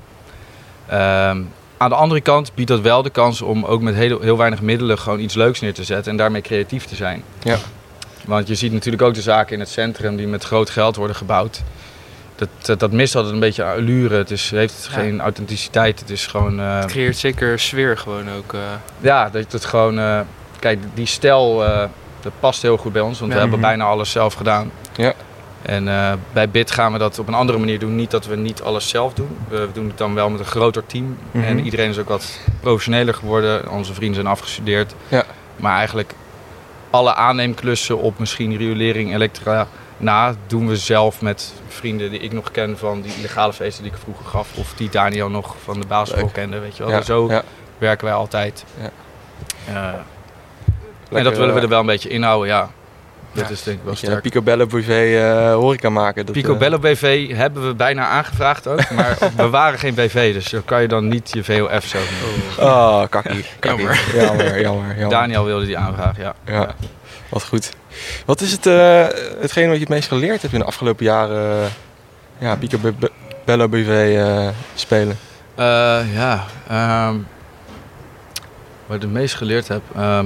Ehm, 0.88 1.42
aan 1.77 1.89
de 1.89 1.95
andere 1.95 2.21
kant 2.21 2.51
biedt 2.56 2.69
dat 2.69 2.81
wel 2.81 3.01
de 3.04 3.09
kans 3.09 3.42
om 3.42 3.65
ook 3.65 3.81
met 3.81 3.95
heel, 3.95 4.21
heel 4.21 4.38
weinig 4.38 4.62
middelen 4.62 5.00
gewoon 5.00 5.19
iets 5.19 5.33
leuks 5.36 5.59
neer 5.62 5.74
te 5.74 5.83
zetten. 5.83 6.12
En 6.12 6.18
daarmee 6.18 6.42
creatief 6.42 6.86
te 6.86 6.95
zijn. 6.95 7.24
Ja. 7.44 7.57
Want 8.25 8.48
je 8.48 8.56
ziet 8.56 8.71
natuurlijk 8.71 9.04
ook 9.04 9.13
de 9.13 9.21
zaken 9.21 9.54
in 9.54 9.59
het 9.59 9.69
centrum 9.69 10.15
die 10.15 10.27
met 10.27 10.44
groot 10.44 10.69
geld 10.69 10.95
worden 10.95 11.15
gebouwd. 11.15 11.62
Dat, 12.36 12.50
dat, 12.62 12.80
dat 12.80 12.92
mist 12.92 13.15
altijd 13.15 13.33
een 13.33 13.39
beetje 13.39 13.63
allure. 13.63 14.15
Het 14.15 14.31
is, 14.31 14.51
heeft 14.51 14.88
Ja. 14.92 14.98
geen 15.00 15.19
authenticiteit. 15.21 16.00
Het 16.00 16.10
is 16.10 16.25
gewoon... 16.27 16.60
eh, 16.60 16.80
Het 16.80 16.86
creëert 16.92 17.18
zeker 17.18 17.60
sfeer 17.60 17.98
gewoon 17.98 18.30
ook. 18.38 18.53
eh. 18.53 18.60
ja, 19.00 19.30
dat 19.30 19.51
het 19.51 19.65
gewoon. 19.65 20.00
eh, 20.00 20.19
kijk, 20.60 20.80
die 20.94 21.06
stijl 21.06 21.65
eh, 21.65 21.83
dat 22.29 22.39
past 22.39 22.62
heel 22.62 22.77
goed 22.77 22.94
bij 22.94 23.01
ons, 23.01 23.19
want 23.19 23.31
Ja. 23.31 23.35
we 23.38 23.44
hebben 23.44 23.59
bijna 23.62 23.83
alles 23.85 24.12
zelf 24.12 24.33
gedaan. 24.33 24.71
Ja. 24.95 25.13
En 25.62 25.88
eh, 25.88 26.13
bij 26.33 26.50
BIT 26.50 26.71
gaan 26.71 26.91
we 26.91 26.97
dat 26.97 27.19
op 27.19 27.27
een 27.27 27.33
andere 27.33 27.57
manier 27.57 27.79
doen. 27.79 27.95
Niet 27.95 28.12
dat 28.12 28.25
we 28.25 28.35
niet 28.35 28.62
alles 28.62 28.89
zelf 28.89 29.13
doen. 29.13 29.38
We 29.50 29.68
doen 29.74 29.88
het 29.88 29.97
dan 29.97 30.13
wel 30.13 30.29
met 30.29 30.39
een 30.39 30.45
groter 30.45 30.85
team. 30.85 31.18
Mhm. 31.31 31.44
En 31.44 31.59
iedereen 31.59 31.89
is 31.89 31.97
ook 31.97 32.09
wat 32.09 32.39
professioneler 32.59 33.13
geworden. 33.13 33.69
Onze 33.71 33.94
vrienden 33.94 34.15
zijn 34.15 34.27
afgestudeerd. 34.27 34.94
Ja. 35.07 35.24
Maar 35.56 35.77
eigenlijk 35.77 36.13
alle 36.89 37.13
aanneemklussen 37.15 37.97
op 37.97 38.19
misschien 38.19 38.57
riolering, 38.57 39.13
elektra 39.13 39.68
na 39.97 40.35
doen 40.47 40.68
we 40.68 40.75
zelf 40.77 41.21
met 41.21 41.53
vrienden 41.68 42.09
die 42.12 42.19
ik 42.19 42.31
nog 42.31 42.51
ken 42.51 42.77
van 42.77 43.01
die 43.01 43.15
illegale 43.18 43.53
feesten 43.53 43.83
die 43.83 43.91
ik 43.91 43.97
vroeger 43.97 44.25
gaf. 44.25 44.50
Of 44.57 44.74
die 44.74 44.89
Daniel 44.89 45.29
nog 45.29 45.56
van 45.63 45.79
de 45.79 45.88
basisschool 45.88 46.29
kende. 46.29 46.59
Weet 46.59 46.77
je 46.77 46.83
wel. 46.83 46.91
Ja, 46.91 47.01
Zo 47.01 47.27
ja. 47.29 47.44
werken 47.77 48.06
wij 48.06 48.13
altijd. 48.15 48.63
Ja. 49.68 50.06
Eh, 51.12 51.18
en 51.18 51.24
dat 51.24 51.38
willen 51.38 51.54
we 51.54 51.57
eh, 51.57 51.63
er 51.63 51.69
wel 51.69 51.80
een 51.80 51.86
beetje 51.86 52.09
inhouden, 52.09 52.48
ja. 52.48 52.69
Dat 53.33 53.45
Ja, 53.48 53.51
is 53.51 53.63
denk 53.63 53.77
ik 53.77 53.83
wel 53.86 53.95
sterk. 53.95 54.21
Picobello 54.21 54.65
BV 54.65 55.15
eh, 55.19 55.54
horeca 55.54 55.89
maken. 55.89 56.25
Dat, 56.25 56.36
Pico 56.36 56.54
eh, 56.54 56.59
Bello 56.59 56.80
BV 56.80 57.36
hebben 57.36 57.68
we 57.68 57.74
bijna 57.74 58.07
aangevraagd 58.07 58.68
ook, 58.68 58.89
maar 58.95 59.18
we 59.36 59.50
waren 59.50 59.80
geen 59.80 59.94
BV, 59.94 60.33
dus 60.33 60.50
dan 60.50 60.65
kan 60.65 60.81
je 60.81 60.88
dan 60.88 61.07
niet 61.07 61.30
je 61.33 61.44
VOF 61.44 61.83
zo 61.86 61.98
noemen. 62.21 62.74
Oh, 62.74 63.04
kakkie. 63.09 63.45
kakkie. 63.59 63.83
Jammer. 63.86 64.15
jammer, 64.15 64.62
jammer, 64.62 64.88
jammer. 64.88 65.09
Daniel 65.09 65.45
wilde 65.45 65.65
die 65.65 65.77
aanvraag, 65.77 66.18
ja. 66.18 66.36
Ja. 66.45 66.75
Wat 67.30 67.44
goed. 67.45 67.69
Wat 68.25 68.42
is 68.42 68.51
het, 68.51 68.65
eh, 68.65 69.06
hetgeen 69.39 69.65
wat 69.65 69.74
je 69.74 69.80
het 69.80 69.89
meest 69.89 70.07
geleerd 70.07 70.42
hebt 70.42 70.53
in 70.53 70.60
de 70.60 70.65
afgelopen 70.65 71.05
jaren? 71.05 71.62
eh, 71.63 71.67
ja, 72.38 72.55
Picobello 72.55 73.67
BV 73.70 74.15
eh, 74.17 74.48
spelen. 74.75 75.17
Eh, 75.55 76.00
ja, 76.13 76.43
ehm, 76.67 77.15
wat 78.86 78.96
ik 78.96 79.01
het 79.01 79.12
meest 79.12 79.36
geleerd 79.36 79.67
heb, 79.67 79.81
ehm, 79.96 80.25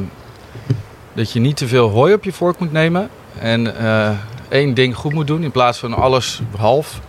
dat 1.14 1.32
je 1.32 1.40
niet 1.40 1.58
te 1.58 1.68
veel 1.68 1.90
hooi 1.90 2.14
op 2.14 2.24
je 2.24 2.34
vork 2.34 2.60
moet 2.60 2.72
nemen 2.72 3.10
en 3.40 3.78
eh, 3.78 4.10
één 4.50 4.74
ding 4.74 4.96
goed 4.96 5.14
moet 5.14 5.28
doen 5.28 5.44
in 5.44 5.52
plaats 5.52 5.78
van 5.80 5.94
alles 5.94 6.42
half. 6.58 7.00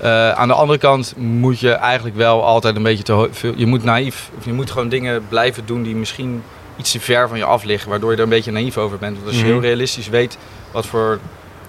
Eh, 0.00 0.30
aan 0.30 0.48
de 0.48 0.54
andere 0.54 0.78
kant 0.78 1.14
moet 1.16 1.60
je 1.60 1.70
eigenlijk 1.72 2.16
wel 2.16 2.44
altijd 2.44 2.76
een 2.76 2.82
beetje 2.82 3.02
te 3.04 3.28
veel. 3.30 3.52
Je 3.56 3.66
moet 3.66 3.84
naïef, 3.84 4.30
of 4.38 4.44
je 4.44 4.52
moet 4.52 4.70
gewoon 4.70 4.88
dingen 4.88 5.22
blijven 5.28 5.62
doen 5.66 5.82
die 5.82 5.94
misschien 5.96 6.42
iets 6.76 6.90
te 6.92 7.00
ver 7.00 7.28
van 7.28 7.38
je 7.38 7.44
af 7.44 7.64
liggen, 7.64 7.90
waardoor 7.90 8.10
je 8.10 8.16
er 8.16 8.22
een 8.22 8.28
beetje 8.28 8.50
naïef 8.52 8.76
over 8.78 8.98
bent. 8.98 9.14
Want 9.16 9.26
als 9.26 9.36
je 9.36 9.42
Mhm. 9.42 9.50
heel 9.52 9.60
realistisch 9.60 10.08
weet 10.08 10.38
wat 10.72 10.86
voor 10.86 11.18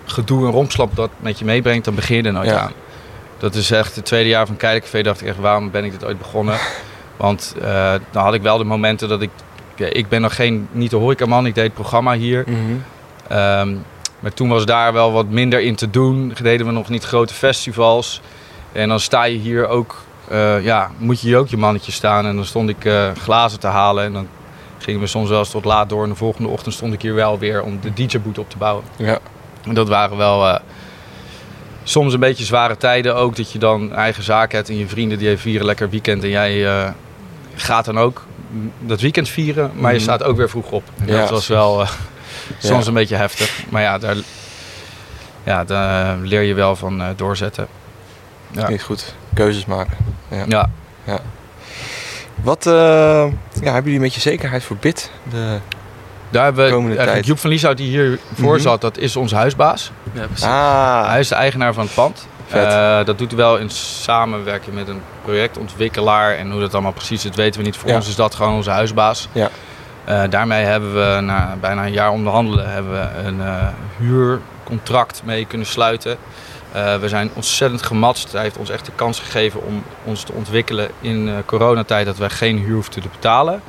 gedoe 0.06 0.46
en 0.46 0.52
rompslap 0.52 0.96
dat 0.96 1.10
met 1.20 1.40
je 1.40 1.46
meebrengt, 1.46 1.86
dan 1.86 1.96
begin 1.96 2.18
je 2.18 2.24
er 2.24 2.32
nooit 2.34 2.50
Ja. 2.50 2.60
aan. 2.60 2.72
Dat 3.38 3.56
is 3.56 3.72
echt 3.72 3.96
het 3.96 4.06
tweede 4.06 4.30
jaar 4.30 4.46
van 4.48 4.58
Keilercafé 4.58 5.02
dacht 5.02 5.22
ik 5.22 5.28
echt, 5.28 5.38
waarom 5.38 5.72
ben 5.72 5.84
ik 5.86 5.92
dit 5.92 6.06
ooit 6.06 6.18
begonnen? 6.18 6.58
Want 7.18 7.56
eh, 7.62 7.94
dan 8.12 8.24
had 8.24 8.34
ik 8.34 8.42
wel 8.42 8.58
de 8.58 8.64
momenten 8.64 9.10
dat 9.10 9.22
ik, 9.22 9.30
ja, 9.80 9.86
ik 9.86 10.10
ben 10.10 10.22
nog 10.22 10.36
geen, 10.36 10.68
niet 10.72 10.90
de 10.90 10.96
horecaman, 10.96 11.46
ik 11.46 11.56
deed 11.56 11.64
het 11.64 11.74
programma 11.74 12.14
hier. 12.14 12.46
Ehm, 13.28 13.76
maar 14.20 14.34
toen 14.34 14.50
was 14.50 14.66
daar 14.66 14.94
wel 14.94 15.12
wat 15.12 15.30
minder 15.30 15.62
in 15.62 15.76
te 15.76 15.90
doen. 15.90 16.34
Deden 16.42 16.66
we 16.66 16.72
nog 16.72 16.90
niet 16.90 17.04
grote 17.04 17.34
festivals. 17.34 18.22
En 18.72 18.90
dan 18.90 19.00
sta 19.00 19.24
je 19.24 19.38
hier 19.38 19.68
ook, 19.68 20.04
eh, 20.28 20.64
ja, 20.64 20.92
moet 20.98 21.22
je 21.22 21.28
hier 21.28 21.38
ook 21.38 21.48
je 21.48 21.58
mannetje 21.58 21.92
staan. 21.92 22.26
En 22.26 22.36
dan 22.36 22.46
stond 22.46 22.70
ik 22.70 22.86
eh, 22.86 23.12
glazen 23.12 23.60
te 23.60 23.68
halen. 23.68 24.04
En 24.04 24.14
dan 24.14 24.28
gingen 24.78 25.00
we 25.00 25.08
soms 25.08 25.30
wel 25.30 25.40
eens 25.40 25.50
tot 25.50 25.66
laat 25.66 25.90
door. 25.90 26.04
En 26.04 26.10
de 26.10 26.16
volgende 26.16 26.50
ochtend 26.50 26.76
stond 26.76 26.94
ik 26.94 27.02
hier 27.02 27.14
wel 27.14 27.40
weer 27.40 27.62
om 27.62 27.80
de 27.82 27.94
DJ-boot 27.94 28.38
op 28.38 28.50
te 28.50 28.58
bouwen. 28.58 28.84
Ja. 28.96 29.20
En 29.64 29.74
dat 29.74 29.88
waren 29.88 30.18
wel 30.18 30.48
eh, 30.48 30.60
soms 31.84 32.14
een 32.14 32.20
beetje 32.20 32.46
zware 32.46 32.78
tijden 32.78 33.16
ook. 33.16 33.36
Dat 33.36 33.52
je 33.52 33.60
dan 33.60 33.94
eigen 33.94 34.24
zaak 34.24 34.52
hebt 34.52 34.70
en 34.70 34.78
je 34.78 34.88
vrienden 34.88 35.18
die 35.18 35.38
vieren 35.38 35.66
lekker 35.66 35.90
weekend. 35.90 36.24
En 36.24 36.30
jij 36.30 36.94
gaat 37.56 37.86
dan 37.86 38.00
ook 38.00 38.28
dat 38.80 39.02
weekend 39.02 39.30
vieren. 39.30 39.72
Maar 39.76 39.90
je 39.92 39.96
Mhm. 39.98 40.06
staat 40.06 40.24
ook 40.24 40.38
weer 40.38 40.50
vroeg 40.50 40.72
op. 40.72 40.84
En 41.00 41.08
Ja, 41.08 41.20
dat 41.20 41.30
was 41.30 41.48
wel 41.48 41.82
eh, 41.82 41.90
soms 42.58 42.82
Ja. 42.84 42.88
een 42.88 42.94
beetje 42.94 43.16
heftig. 43.16 43.64
Maar 43.70 43.82
ja, 43.82 43.98
daar, 43.98 44.16
ja, 45.44 45.64
daar 45.64 46.18
leer 46.18 46.42
je 46.42 46.54
wel 46.54 46.76
van 46.76 47.02
eh, 47.02 47.08
doorzetten. 47.16 47.68
Ja. 48.52 48.70
Niet 48.70 48.84
goed. 48.84 49.16
Keuzes 49.34 49.66
maken. 49.66 49.98
Ja. 50.48 50.70
Wat 52.44 52.66
eh, 52.66 52.74
ja, 52.74 53.30
hebben 53.54 53.74
jullie 53.84 53.94
een 53.94 54.02
beetje 54.02 54.20
zekerheid 54.22 54.64
voor 54.64 54.78
BIT? 54.78 55.12
De... 55.30 55.58
Daar 56.30 56.44
hebben 56.44 56.64
we 56.66 56.70
Komende 56.72 56.96
eigenlijk 56.98 57.14
tijd. 57.18 57.26
Joep 57.26 57.40
van 57.40 57.50
Lieshout 57.50 57.78
die 57.78 57.88
hier 57.90 58.20
voor 58.34 58.54
Mhm. 58.54 58.62
zat. 58.62 58.82
Dat 58.82 58.98
is 58.98 59.16
onze 59.16 59.36
huisbaas. 59.36 59.92
Ja, 60.14 60.26
precies. 60.26 60.46
Ah, 60.46 61.08
Hij 61.10 61.20
is 61.20 61.28
de 61.28 61.36
eigenaar 61.36 61.74
van 61.74 61.84
het 61.84 61.94
pand. 61.94 62.28
Eh, 62.52 63.06
dat 63.06 63.18
doet 63.18 63.28
hij 63.28 63.38
wel 63.38 63.58
in 63.58 63.70
samenwerking 63.70 64.76
met 64.76 64.88
een 64.88 65.02
projectontwikkelaar. 65.24 66.36
En 66.36 66.52
hoe 66.52 66.60
dat 66.62 66.74
allemaal 66.74 66.92
precies 66.92 67.26
is, 67.26 67.36
weten 67.36 67.60
we 67.60 67.66
niet. 67.66 67.78
Voor 67.78 67.90
Ja. 67.90 67.96
ons 67.96 68.08
is 68.08 68.16
dat 68.16 68.36
gewoon 68.36 68.54
onze 68.56 68.70
huisbaas. 68.70 69.28
Ja. 69.32 69.50
Eh, 70.06 70.24
daarmee 70.30 70.64
hebben 70.66 70.94
we 70.94 71.22
na 71.22 71.56
bijna 71.60 71.86
een 71.86 71.92
jaar 71.92 72.12
onderhandelen 72.12 72.70
hebben 72.72 72.92
we 72.92 73.28
een 73.28 73.42
eh, 73.42 73.68
huurcontract 73.98 75.22
mee 75.26 75.46
kunnen 75.46 75.68
sluiten. 75.68 76.18
We 77.00 77.08
zijn 77.08 77.30
ontzettend 77.34 77.82
gematst. 77.84 78.32
Hij 78.32 78.42
heeft 78.42 78.58
ons 78.58 78.70
echt 78.70 78.86
de 78.86 78.92
kans 78.96 79.20
gegeven 79.20 79.66
om 79.66 79.84
ons 80.04 80.24
te 80.24 80.34
ontwikkelen 80.34 80.90
in 81.02 81.44
coronatijd 81.46 82.06
dat 82.06 82.18
wij 82.18 82.30
geen 82.30 82.58
huur 82.58 82.74
hoefden 82.76 83.02
te 83.02 83.08
betalen. 83.12 83.62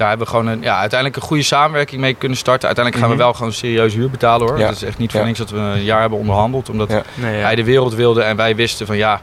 Daar 0.00 0.08
hebben 0.08 0.26
we 0.26 0.32
gewoon 0.32 0.46
een, 0.46 0.62
ja, 0.62 0.78
uiteindelijk 0.78 1.20
een 1.20 1.28
goede 1.28 1.42
samenwerking 1.42 2.00
mee 2.00 2.14
kunnen 2.14 2.38
starten. 2.38 2.66
Uiteindelijk 2.66 3.04
gaan 3.04 3.14
Mhm. 3.14 3.22
we 3.24 3.24
wel 3.26 3.34
gewoon 3.36 3.52
serieus 3.52 3.94
huur 3.94 4.10
betalen 4.10 4.48
hoor. 4.48 4.58
Ja. 4.58 4.66
Het 4.66 4.76
is 4.76 4.82
echt 4.82 4.98
niet 4.98 5.10
voor 5.10 5.20
Ja. 5.20 5.26
niks 5.26 5.38
dat 5.38 5.50
we 5.50 5.56
een 5.58 5.82
jaar 5.84 6.00
hebben 6.00 6.18
onderhandeld. 6.18 6.68
Omdat 6.70 6.90
Ja. 6.90 7.02
Nee, 7.14 7.36
ja. 7.36 7.42
hij 7.44 7.54
de 7.54 7.64
wereld 7.64 7.94
wilde 7.94 8.22
en 8.22 8.36
wij 8.36 8.56
wisten 8.56 8.86
van 8.86 8.96
ja, 8.96 9.20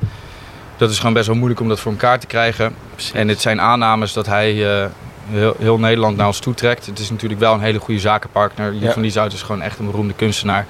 dat 0.77 0.89
is 0.91 0.97
gewoon 0.97 1.13
best 1.13 1.27
wel 1.27 1.35
moeilijk 1.35 1.59
om 1.59 1.67
dat 1.67 1.79
voor 1.79 1.91
elkaar 1.91 2.19
te 2.19 2.27
krijgen. 2.27 2.75
Precies. 2.93 3.11
En 3.11 3.27
het 3.27 3.41
zijn 3.41 3.61
aannames 3.61 4.13
dat 4.13 4.25
hij 4.25 4.81
eh, 4.81 4.85
heel, 5.29 5.55
heel 5.59 5.79
Nederland 5.79 6.17
naar 6.17 6.27
ons 6.27 6.39
toe 6.39 6.53
trekt. 6.53 6.85
Het 6.85 6.99
is 6.99 7.09
natuurlijk 7.09 7.39
wel 7.39 7.53
een 7.53 7.59
hele 7.61 7.79
goede 7.79 7.99
zakenpartner. 7.99 8.73
Jan 8.73 8.83
Ja. 8.83 8.91
van 8.91 9.01
Lieshout 9.01 9.33
is 9.33 9.41
gewoon 9.41 9.61
echt 9.61 9.79
een 9.79 9.85
beroemde 9.85 10.13
kunstenaar. 10.13 10.65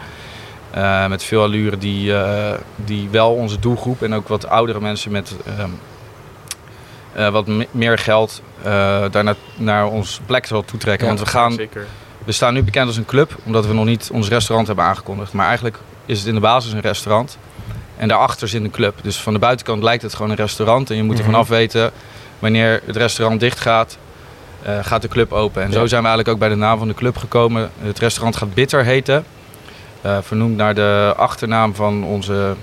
eh, 0.72 1.08
met 1.08 1.24
veel 1.24 1.42
allure 1.42 1.78
die, 1.78 2.16
eh, 2.18 2.54
die 2.76 3.08
wel 3.12 3.34
onze 3.34 3.60
doelgroep 3.60 4.02
en 4.04 4.14
ook 4.16 4.28
wat 4.28 4.48
oudere 4.50 4.80
mensen 4.82 5.12
met 5.12 5.36
ehm, 5.58 5.70
eh, 7.18 7.30
wat 7.30 7.48
me- 7.48 7.68
meer 7.72 7.98
geld 7.98 8.42
eh 8.64 9.04
daar 9.12 9.24
naar, 9.24 9.36
naar 9.56 9.88
onze 9.88 10.22
plek 10.26 10.46
zal 10.46 10.66
toetrekken. 10.66 11.08
Ja, 11.08 11.14
Want 11.14 11.26
we 11.26 11.32
gaan 11.32 11.52
Zeker. 11.54 11.86
we 12.26 12.32
staan 12.32 12.54
nu 12.54 12.64
bekend 12.64 12.88
als 12.88 12.98
een 12.98 13.06
club, 13.06 13.36
omdat 13.44 13.66
we 13.66 13.74
nog 13.74 13.86
niet 13.86 14.10
ons 14.14 14.28
restaurant 14.30 14.68
hebben 14.68 14.86
aangekondigd. 14.86 15.34
Maar 15.34 15.46
eigenlijk 15.48 15.78
is 16.06 16.20
het 16.20 16.28
in 16.28 16.34
de 16.34 16.40
basis 16.40 16.72
een 16.74 16.80
restaurant. 16.80 17.38
En 17.98 18.08
daarachter 18.08 18.48
zit 18.48 18.64
een 18.64 18.72
club. 18.72 18.94
Dus 19.02 19.18
van 19.18 19.34
de 19.34 19.40
buitenkant 19.40 19.84
lijkt 19.84 20.04
het 20.04 20.14
gewoon 20.16 20.30
een 20.32 20.36
restaurant. 20.38 20.90
En 20.90 20.96
je 20.96 21.04
moet 21.04 21.18
er 21.18 21.24
Mhm. 21.24 21.32
vanaf 21.32 21.48
weten 21.48 21.92
wanneer 22.40 22.82
het 22.86 22.96
restaurant 22.96 23.40
dicht 23.40 23.60
gaat, 23.60 23.98
eh, 24.62 24.80
gaat 24.82 25.02
de 25.02 25.08
club 25.08 25.32
open. 25.32 25.62
En 25.62 25.68
Ja. 25.68 25.74
zo 25.74 25.88
zijn 25.88 26.02
we 26.02 26.08
eigenlijk 26.08 26.28
ook 26.30 26.40
bij 26.40 26.50
de 26.50 26.56
naam 26.62 26.78
van 26.78 26.88
de 26.88 26.94
club 26.94 27.18
gekomen. 27.18 27.72
Het 27.82 28.00
restaurant 28.00 28.36
gaat 28.36 28.54
Bitter 28.54 28.84
heten. 28.84 29.26
Vernoemd 30.22 30.56
naar 30.58 30.76
de 30.76 31.14
achternaam 31.18 31.76
van 31.76 32.04
onze, 32.04 32.56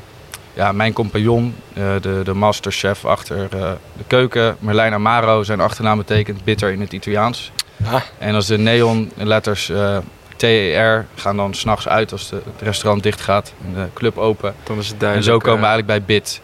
ja, 0.54 0.73
mijn 0.73 0.92
compagnon, 0.92 1.54
eh, 1.73 1.84
de, 2.00 2.20
de 2.25 2.34
masterchef 2.34 3.04
achter 3.04 3.42
eh, 3.42 3.70
de 3.96 4.04
keuken. 4.06 4.56
Merlijn 4.58 4.92
Amaro, 4.92 5.42
zijn 5.42 5.61
achternaam 5.61 5.99
betekent 5.99 6.44
bitter 6.44 6.73
in 6.73 6.80
het 6.80 6.92
Italiaans. 6.92 7.50
Ah, 7.84 8.00
En 8.18 8.34
als 8.34 8.46
de 8.46 8.58
neonletters 8.58 9.68
eh 9.70 9.96
TER 10.37 11.06
gaan 11.14 11.37
dan 11.37 11.54
s'nachts 11.54 11.88
uit 11.88 12.12
als 12.12 12.28
de, 12.28 12.37
het 12.52 12.62
restaurant 12.62 13.02
dicht 13.02 13.20
gaat 13.20 13.52
en 13.66 13.75
de 13.75 13.87
club 13.94 14.18
open. 14.18 14.54
Dan 14.62 14.78
is 14.78 14.88
het 14.88 15.02
En 15.02 15.23
zo 15.23 15.38
komen 15.38 15.61
we 15.61 15.66
eigenlijk 15.66 15.87
bij 15.87 16.02
BIT. 16.16 16.40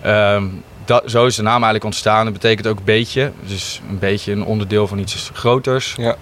Ehm, 0.00 0.44
dat, 0.84 1.02
zo 1.10 1.26
is 1.26 1.36
de 1.36 1.42
naam 1.42 1.54
eigenlijk 1.54 1.84
ontstaan. 1.84 2.24
Dat 2.24 2.32
betekent 2.32 2.66
ook 2.66 2.84
beetje. 2.84 3.32
Dus 3.46 3.80
een 3.88 3.98
beetje 3.98 4.32
een 4.32 4.44
onderdeel 4.44 4.86
van 4.86 4.98
iets 4.98 5.30
groters. 5.34 5.94
Ja. 5.96 6.16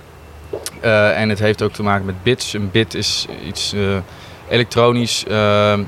En 1.15 1.29
het 1.29 1.39
heeft 1.39 1.63
ook 1.63 1.73
te 1.73 1.83
maken 1.83 2.07
met 2.07 2.23
bits. 2.23 2.53
Een 2.53 2.71
bit 2.71 2.95
is 2.95 3.27
iets 3.47 3.75
elektronisch. 4.49 5.25
ehm, 5.27 5.83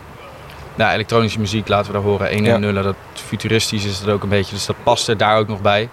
nou, 0.75 0.93
elektronische 0.93 1.39
muziek 1.39 1.69
laten 1.69 1.87
we 1.87 1.93
daar 1.93 2.07
horen. 2.07 2.29
1 2.31 2.39
en 2.39 2.45
Ja. 2.51 2.57
nullen. 2.57 2.83
Dat 2.83 2.95
futuristisch 3.15 3.85
is 3.85 3.99
het 3.99 4.09
ook 4.09 4.23
een 4.23 4.29
beetje. 4.29 4.55
Dus 4.55 4.67
dat 4.67 4.77
past 4.83 5.09
er 5.09 5.17
daar 5.17 5.39
ook 5.39 5.49
nog 5.49 5.61
bij. 5.61 5.89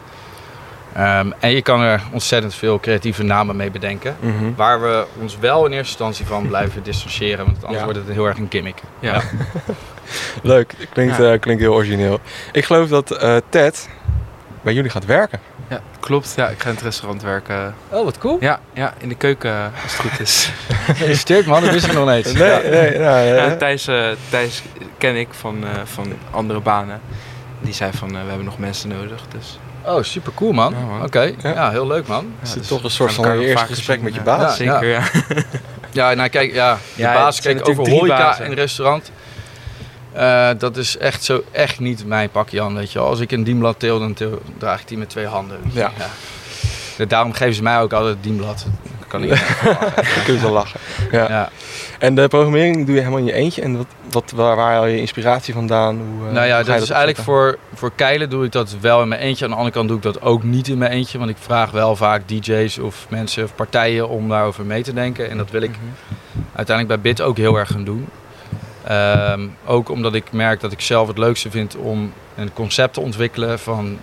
Ehm, 0.93 1.31
en 1.39 1.51
je 1.51 1.61
kan 1.61 1.81
er 1.81 2.01
ontzettend 2.11 2.55
veel 2.55 2.79
creatieve 2.79 3.23
namen 3.23 3.55
mee 3.55 3.71
bedenken. 3.71 4.15
mhm. 4.19 4.51
Waar 4.55 4.81
we 4.81 5.05
ons 5.21 5.37
wel 5.39 5.65
in 5.65 5.71
eerste 5.71 5.87
instantie 5.87 6.25
van 6.25 6.47
blijven 6.53 6.83
distancieren. 6.83 7.45
Want 7.45 7.57
anders 7.57 7.77
Ja. 7.77 7.83
wordt 7.83 7.99
het 7.99 8.09
heel 8.15 8.25
erg 8.25 8.37
een 8.37 8.47
gimmick. 8.49 8.81
Ja. 8.99 9.21
Leuk, 10.43 10.73
klinkt, 10.93 11.17
Ja. 11.17 11.31
eh, 11.33 11.39
klinkt 11.39 11.61
heel 11.61 11.73
origineel. 11.73 12.19
Ik 12.51 12.65
geloof 12.65 12.89
dat 12.89 13.11
eh, 13.11 13.35
Ted 13.49 13.89
bij 14.61 14.73
jullie 14.73 14.89
gaat 14.89 15.05
werken. 15.05 15.39
ja, 15.69 15.81
klopt. 15.99 16.33
Ja, 16.35 16.47
ik 16.49 16.59
ga 16.61 16.69
in 16.69 16.75
het 16.75 16.83
restaurant 16.83 17.21
werken. 17.21 17.75
Oh, 17.89 18.03
wat 18.03 18.17
cool. 18.17 18.37
Ja, 18.39 18.59
ja, 18.73 18.93
in 18.97 19.09
de 19.09 19.15
keuken 19.15 19.51
eh, 19.51 19.63
als 19.83 19.91
het 19.97 20.01
goed 20.01 20.19
is. 20.19 20.51
Gefeliciteerd 20.85 21.45
man, 21.45 21.61
dat 21.63 21.71
wist 21.73 21.85
ik 21.85 21.93
nog 21.93 22.09
niet. 22.15 22.33
Nee, 22.33 22.49
Ja. 22.49 22.59
nee, 22.69 22.97
nou, 22.99 23.17
eh, 23.17 23.35
Ja, 23.35 23.55
Thijs, 23.55 23.87
eh, 23.87 24.07
Thijs 24.29 24.61
ken 24.97 25.15
ik 25.15 25.27
van, 25.31 25.63
eh, 25.63 25.69
van 25.83 26.13
andere 26.31 26.59
banen. 26.59 27.01
Die 27.59 27.73
zei 27.73 27.91
van, 27.93 28.09
we 28.11 28.17
hebben 28.17 28.45
nog 28.45 28.57
mensen 28.57 28.89
nodig. 28.89 29.21
Dus 29.31 29.59
Oh, 29.85 30.03
super 30.03 30.31
cool 30.35 30.51
man. 30.51 30.73
Ja, 30.79 30.85
man. 30.85 31.03
Oké, 31.03 31.21
Ja. 31.21 31.33
ja. 31.53 31.71
heel 31.71 31.87
leuk 31.87 32.07
man. 32.07 32.33
is 32.41 32.47
ja, 32.47 32.53
het 32.53 32.59
dus 32.59 32.67
toch 32.67 32.83
een 32.83 32.89
soort 32.91 33.13
van 33.13 33.39
je 33.39 33.45
eerste 33.47 33.65
gesprek 33.65 33.95
zien, 33.95 34.03
met 34.05 34.13
je 34.13 34.19
ja. 34.19 34.25
baas? 34.25 34.57
Ja. 34.57 34.79
Zeker, 34.79 34.87
ja. 34.89 35.03
Ja, 35.91 36.13
nou 36.13 36.29
kijk, 36.29 36.53
ja, 36.53 36.73
de 36.95 37.01
Ja, 37.01 37.13
baas, 37.13 37.41
kijk, 37.41 37.69
over 37.69 37.89
horeca 37.89 38.17
bazen. 38.17 38.45
en 38.45 38.53
restaurant. 38.53 39.11
Eh, 40.13 40.49
dat 40.57 40.77
is 40.77 40.97
echt 40.97 41.23
zo 41.23 41.43
echt 41.51 41.79
niet 41.79 42.05
mijn 42.05 42.29
pakje 42.29 42.55
Jan, 42.57 42.75
weet 42.75 42.91
je 42.91 42.99
wel. 42.99 43.07
Als 43.07 43.19
ik 43.19 43.31
een 43.31 43.43
dienblad 43.43 43.79
til, 43.79 43.99
dan 43.99 44.15
draag 44.57 44.81
ik 44.81 44.87
die 44.87 44.97
met 44.97 45.09
twee 45.09 45.25
handen. 45.25 45.57
Ja. 45.71 45.91
Dus 46.97 47.07
Daarom 47.07 47.33
geven 47.33 47.53
ze 47.53 47.63
mij 47.63 47.79
ook 47.79 47.93
altijd 47.93 48.13
het 48.13 48.23
dienblad. 48.23 48.65
Dat 48.99 49.07
kan 49.07 49.23
ik 49.23 49.29
niet. 49.29 49.39
Je 50.15 50.21
kunt 50.25 50.41
wel 50.41 50.51
lachen. 50.51 50.79
Ja. 51.11 51.27
ja. 51.29 51.49
En 51.99 52.15
de 52.15 52.27
programmering 52.27 52.85
doe 52.85 52.93
je 52.95 52.99
helemaal 52.99 53.19
in 53.19 53.25
je 53.25 53.33
eentje. 53.33 53.61
En 53.61 53.77
wat, 53.77 53.85
wat, 54.11 54.31
waar, 54.35 54.57
haal 54.57 54.85
je 54.85 54.97
inspiratie 54.99 55.53
vandaan? 55.53 55.95
Hoe, 55.97 56.27
eh, 56.27 56.33
Nou 56.33 56.47
ja, 56.47 56.57
dat 56.57 56.75
je 56.75 56.81
is 56.81 56.89
eigenlijk 56.89 57.23
voor, 57.23 57.57
voor 57.73 57.91
keilen 57.95 58.29
doe 58.29 58.45
ik 58.45 58.51
dat 58.51 58.75
wel 58.81 59.01
in 59.01 59.07
mijn 59.07 59.21
eentje. 59.21 59.43
Aan 59.45 59.49
de 59.51 59.57
andere 59.57 59.75
kant 59.75 59.87
doe 59.87 59.97
ik 59.97 60.03
dat 60.03 60.21
ook 60.21 60.43
niet 60.43 60.67
in 60.67 60.77
mijn 60.77 60.91
eentje. 60.91 61.17
Want 61.17 61.29
ik 61.29 61.37
vraag 61.39 61.71
wel 61.71 61.95
vaak 61.95 62.27
DJ's 62.27 62.77
of 62.77 63.05
mensen 63.09 63.43
of 63.43 63.55
partijen 63.55 64.09
om 64.09 64.29
daarover 64.29 64.65
mee 64.65 64.83
te 64.83 64.93
denken. 64.93 65.29
En 65.29 65.37
dat 65.37 65.51
wil 65.51 65.61
ik 65.61 65.69
Mhm. 65.71 65.79
uiteindelijk 66.55 67.01
bij 67.01 67.11
BIT 67.11 67.21
ook 67.21 67.37
heel 67.37 67.55
erg 67.59 67.71
gaan 67.71 67.83
doen. 67.83 68.07
Ehm, 68.83 69.47
ook 69.65 69.89
omdat 69.89 70.13
ik 70.13 70.31
merk 70.31 70.59
dat 70.59 70.71
ik 70.71 70.81
zelf 70.81 71.07
het 71.07 71.17
leukste 71.17 71.51
vind 71.51 71.75
om 71.75 72.13
een 72.35 72.53
concept 72.53 72.93
te 72.93 73.01
ontwikkelen 73.01 73.59
van 73.59 73.97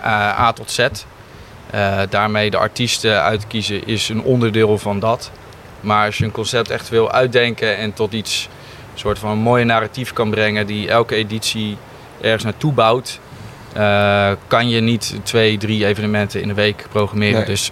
eh, 0.00 0.40
A 0.40 0.52
tot 0.52 0.70
Z. 0.70 0.78
Eh, 1.70 2.00
daarmee 2.10 2.50
de 2.50 2.56
artiesten 2.56 3.22
uitkiezen 3.22 3.86
is 3.86 4.08
een 4.08 4.22
onderdeel 4.22 4.78
van 4.78 4.98
dat. 4.98 5.30
Maar 5.80 6.06
als 6.06 6.18
je 6.18 6.24
een 6.24 6.30
concept 6.30 6.70
echt 6.70 6.88
wil 6.88 7.12
uitdenken 7.12 7.76
en 7.76 7.92
tot 7.92 8.12
iets 8.12 8.48
soort 8.94 9.18
van 9.18 9.30
een 9.30 9.38
mooie 9.38 9.64
narratief 9.64 10.12
kan 10.12 10.30
brengen 10.30 10.66
die 10.66 10.88
elke 10.88 11.14
editie 11.14 11.76
ergens 12.20 12.44
naartoe 12.44 12.72
bouwt, 12.72 13.20
eh, 13.72 14.30
kan 14.46 14.68
je 14.68 14.80
niet 14.80 15.14
twee, 15.22 15.58
drie 15.58 15.86
evenementen 15.86 16.42
in 16.42 16.48
de 16.48 16.54
week 16.54 16.86
programmeren. 16.90 17.36
Nee. 17.36 17.46
Dus 17.46 17.70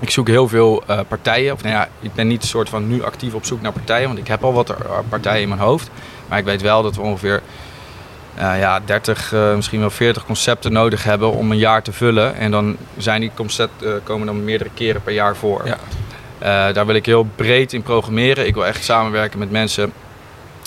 ik 0.00 0.10
zoek 0.10 0.28
heel 0.28 0.48
veel 0.48 0.82
eh, 0.86 0.98
partijen. 1.08 1.52
Of 1.52 1.62
nou 1.62 1.74
ja, 1.74 1.88
ik 2.00 2.14
ben 2.14 2.26
niet 2.26 2.44
soort 2.44 2.68
van 2.68 2.88
nu 2.88 3.02
actief 3.04 3.34
op 3.34 3.44
zoek 3.44 3.60
naar 3.60 3.72
partijen, 3.72 4.06
want 4.06 4.18
ik 4.18 4.26
heb 4.26 4.44
al 4.44 4.52
wat 4.52 4.74
partijen 5.08 5.42
in 5.42 5.48
mijn 5.48 5.60
hoofd. 5.60 5.90
Maar 6.28 6.38
ik 6.38 6.44
weet 6.44 6.62
wel 6.62 6.82
dat 6.82 6.96
we 6.96 7.02
ongeveer 7.02 7.42
eh, 8.34 8.58
ja, 8.58 8.80
30, 8.84 9.32
eh, 9.32 9.54
misschien 9.54 9.80
wel 9.80 9.90
40 9.90 10.24
concepten 10.24 10.72
nodig 10.72 11.04
hebben 11.04 11.32
om 11.32 11.50
een 11.50 11.58
jaar 11.58 11.82
te 11.82 11.92
vullen. 11.92 12.34
En 12.34 12.50
dan 12.50 12.76
zijn 12.96 13.20
die 13.20 13.30
concepten 13.34 14.02
komen 14.02 14.26
dan 14.26 14.44
meerdere 14.44 14.70
keren 14.74 15.02
per 15.02 15.12
jaar 15.12 15.36
voor. 15.36 15.62
Ja. 15.64 15.78
Daar 16.72 16.86
wil 16.86 16.94
ik 16.94 17.06
heel 17.06 17.28
breed 17.36 17.72
in 17.72 17.82
programmeren. 17.82 18.46
Ik 18.46 18.54
wil 18.54 18.66
echt 18.66 18.84
samenwerken 18.84 19.38
met 19.38 19.50
mensen 19.50 19.92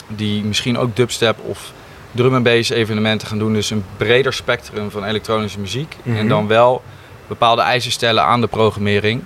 die 0.07 0.43
misschien 0.43 0.77
ook 0.77 0.95
dubstep 0.95 1.39
of 1.39 1.71
drum 2.11 2.35
and 2.35 2.43
bass 2.43 2.69
evenementen 2.69 3.27
gaan 3.27 3.37
doen. 3.37 3.53
Dus 3.53 3.69
een 3.69 3.83
breder 3.97 4.33
spectrum 4.33 4.91
van 4.91 5.03
elektronische 5.03 5.59
muziek. 5.59 5.95
Mhm. 6.03 6.17
En 6.17 6.27
dan 6.27 6.47
wel 6.47 6.83
bepaalde 7.27 7.61
eisen 7.61 7.91
stellen 7.91 8.23
aan 8.23 8.41
de 8.41 8.47
programmering. 8.47 9.21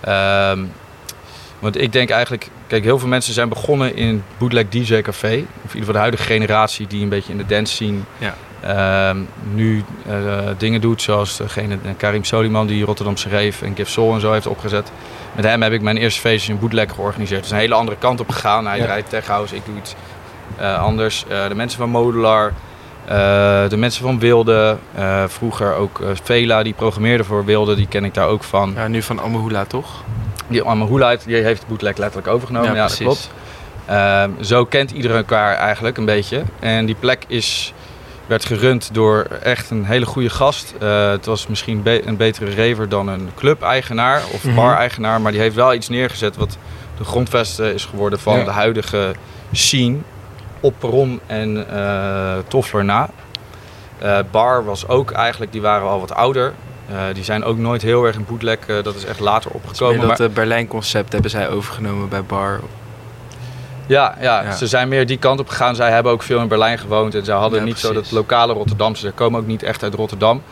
Ehm, 0.00 0.64
want 1.58 1.80
ik 1.80 1.92
denk 1.92 2.10
eigenlijk, 2.10 2.48
kijk, 2.66 2.84
heel 2.84 2.98
veel 2.98 3.08
mensen 3.08 3.34
zijn 3.34 3.48
begonnen 3.48 3.96
in 3.96 4.22
bootleg 4.38 4.68
DJ 4.68 5.00
café. 5.00 5.26
Of 5.28 5.34
in 5.34 5.44
ieder 5.62 5.78
geval 5.78 5.92
de 5.92 5.98
huidige 5.98 6.22
generatie 6.22 6.86
die 6.86 7.02
een 7.02 7.08
beetje 7.08 7.32
in 7.32 7.38
de 7.38 7.46
dance 7.46 7.72
scene 7.74 7.98
Ja. 8.18 8.34
ehm, 8.60 9.18
nu 9.52 9.84
eh, 10.08 10.14
dingen 10.58 10.80
doet. 10.80 11.02
Zoals 11.02 11.36
degene 11.36 11.74
eh, 11.84 11.90
Karim 11.96 12.24
Soliman 12.24 12.66
die 12.66 12.84
Rotterdamse 12.84 13.28
Reef 13.28 13.62
en 13.62 13.76
Give 13.76 13.90
Soul 13.90 14.14
en 14.14 14.20
zo 14.20 14.32
heeft 14.32 14.46
opgezet. 14.46 14.90
Met 15.32 15.44
hem 15.44 15.62
heb 15.62 15.72
ik 15.72 15.82
mijn 15.82 15.96
eerste 15.96 16.20
feestje 16.20 16.52
in 16.52 16.58
bootleg 16.58 16.92
georganiseerd. 16.94 17.42
Dus 17.42 17.50
een 17.50 17.56
hele 17.58 17.74
andere 17.74 17.96
kant 17.98 18.20
op 18.20 18.30
gegaan. 18.30 18.66
Hij 18.66 18.78
Ja. 18.78 18.84
draait 18.84 19.08
tech 19.08 19.26
house, 19.26 19.56
ik 19.56 19.64
doe 19.64 19.76
iets 19.76 19.94
eh, 20.56 20.78
anders. 20.82 21.24
De 21.48 21.54
mensen 21.54 21.78
van 21.78 21.88
Modular, 21.90 22.52
eh, 23.08 23.68
de 23.68 23.76
mensen 23.76 24.02
van 24.02 24.18
Wilde. 24.18 24.76
eh, 24.94 25.24
vroeger 25.26 25.74
ook 25.74 26.00
eh, 26.00 26.08
Vela, 26.22 26.62
die 26.62 26.72
programmeerde 26.72 27.24
voor 27.24 27.44
Wilde. 27.44 27.74
Die 27.74 27.86
ken 27.88 28.04
ik 28.04 28.14
daar 28.14 28.28
ook 28.28 28.44
van. 28.44 28.72
Ja, 28.76 28.88
nu 28.88 29.02
van 29.02 29.20
Amahula, 29.20 29.64
toch? 29.64 30.02
Die 30.48 30.62
Hoelite, 30.62 31.26
die 31.26 31.36
heeft 31.36 31.66
bootleg 31.66 31.96
letterlijk 31.96 32.28
overgenomen. 32.28 32.68
Ja, 32.68 32.74
Ja, 32.74 32.86
dat 32.86 32.96
precies. 32.96 33.04
klopt. 33.06 33.30
Ehm, 33.86 34.30
zo 34.40 34.64
kent 34.64 34.90
iedereen 34.90 35.16
elkaar 35.16 35.54
eigenlijk 35.56 35.96
een 35.96 36.04
beetje. 36.04 36.42
En 36.60 36.86
die 36.86 36.94
plek 36.94 37.24
is, 37.26 37.72
werd 38.26 38.44
gerund 38.44 38.88
door 38.92 39.26
echt 39.42 39.70
een 39.70 39.84
hele 39.84 40.06
goede 40.06 40.30
gast. 40.30 40.74
Het 40.78 41.26
was 41.26 41.46
misschien 41.46 41.82
be- 41.82 42.06
een 42.06 42.16
betere 42.16 42.54
raver 42.68 42.88
dan 42.88 43.08
een 43.08 43.30
club-eigenaar 43.34 44.22
of 44.32 44.44
Mhm. 44.44 44.54
bar-eigenaar. 44.54 45.20
Maar 45.20 45.32
die 45.32 45.40
heeft 45.40 45.54
wel 45.54 45.74
iets 45.74 45.88
neergezet 45.88 46.36
wat 46.36 46.56
de 46.98 47.04
grondvesten 47.04 47.74
is 47.74 47.84
geworden 47.84 48.18
van 48.18 48.38
Ja. 48.38 48.44
de 48.44 48.50
huidige 48.50 49.12
scene. 49.52 49.96
Op 50.64 50.74
Perron 50.78 51.20
en 51.26 51.66
eh 51.70 52.36
Toffler 52.48 52.84
na. 52.84 53.08
Eh, 53.98 54.18
bar 54.30 54.64
was 54.64 54.88
ook 54.88 55.10
eigenlijk, 55.10 55.52
die 55.52 55.60
waren 55.60 55.88
al 55.88 56.00
wat 56.00 56.14
ouder. 56.14 56.52
Eh, 56.88 56.96
die 57.12 57.24
zijn 57.24 57.44
ook 57.44 57.56
nooit 57.58 57.82
heel 57.82 58.04
erg 58.04 58.16
in 58.16 58.24
bootleg, 58.28 58.58
dat 58.82 58.94
is 58.94 59.04
echt 59.04 59.20
later 59.20 59.50
opgekomen. 59.50 60.08
dat 60.08 60.18
maar- 60.18 60.28
eh, 60.28 60.34
Berlijn-concept 60.34 61.12
hebben 61.12 61.30
zij 61.30 61.48
overgenomen 61.48 62.08
bij 62.08 62.22
Bar. 62.24 62.60
Ja, 63.86 64.16
ja, 64.20 64.42
Ja. 64.42 64.52
ze 64.52 64.66
zijn 64.66 64.88
meer 64.88 65.06
die 65.06 65.18
kant 65.18 65.40
op 65.40 65.48
gegaan. 65.48 65.74
Zij 65.74 65.90
hebben 65.90 66.12
ook 66.12 66.22
veel 66.22 66.40
in 66.40 66.48
Berlijn 66.48 66.78
gewoond. 66.78 67.14
En 67.14 67.24
ze 67.24 67.32
hadden 67.32 67.58
Ja, 67.58 67.64
niet 67.64 67.78
zo 67.78 67.92
dat 67.92 68.10
lokale 68.10 68.52
Rotterdamse. 68.52 69.06
Ze 69.06 69.12
komen 69.12 69.40
ook 69.40 69.46
niet 69.46 69.62
echt 69.62 69.82
uit 69.82 69.94
Rotterdam. 69.94 70.42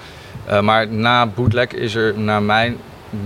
Maar 0.61 0.89
na 0.89 1.27
Bootleg 1.27 1.67
is 1.67 1.95
er 1.95 2.19
naar 2.19 2.43
mijn 2.43 2.77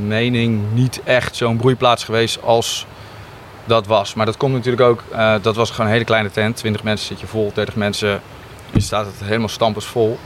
mening 0.06 0.60
niet 0.72 1.00
echt 1.04 1.36
zo'n 1.36 1.56
broeiplaats 1.56 2.04
geweest 2.04 2.42
als 2.42 2.86
dat 3.66 3.86
was. 3.86 4.14
Maar 4.14 4.26
dat 4.26 4.36
komt 4.36 4.52
natuurlijk 4.54 4.82
ook, 4.82 5.02
eh, 5.12 5.34
dat 5.42 5.56
was 5.56 5.70
gewoon 5.70 5.86
een 5.86 5.92
hele 5.92 6.04
kleine 6.04 6.30
tent. 6.30 6.56
20 6.56 6.82
mensen 6.82 7.06
zit 7.06 7.20
je 7.20 7.26
vol, 7.26 7.50
30 7.54 7.76
mensen 7.76 8.20
je 8.72 8.80
staat 8.80 9.06
het 9.06 9.14
helemaal 9.24 9.48
stampers 9.48 9.86
vol. 9.86 10.18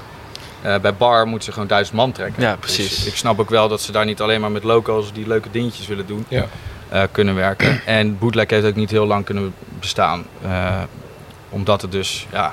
Eh, 0.63 0.79
bij 0.79 0.95
bar 0.95 1.27
moeten 1.27 1.45
ze 1.45 1.53
gewoon 1.53 1.69
duizend 1.69 1.97
man 1.97 2.13
trekken. 2.13 2.43
Ja, 2.43 2.57
precies. 2.57 2.89
Dus 2.97 3.07
ik 3.07 3.17
snap 3.17 3.41
ook 3.41 3.51
wel 3.51 3.69
dat 3.69 3.81
ze 3.81 3.93
daar 3.93 4.05
niet 4.05 4.21
alleen 4.21 4.41
maar 4.41 4.51
met 4.51 4.65
locals 4.65 5.13
die 5.13 5.27
leuke 5.27 5.49
dingetjes 5.51 5.87
willen 5.87 6.07
doen, 6.07 6.25
Ja. 6.29 6.47
eh, 6.89 7.03
kunnen 7.13 7.35
werken. 7.35 7.81
En 7.87 8.19
Bootleg 8.19 8.51
heeft 8.51 8.67
ook 8.67 8.75
niet 8.75 8.91
heel 8.91 9.07
lang 9.07 9.25
kunnen 9.25 9.55
bestaan. 9.81 10.25
Eh, 10.43 10.83
omdat 11.49 11.83
het 11.83 11.93
dus, 11.93 12.27
ja, 12.33 12.53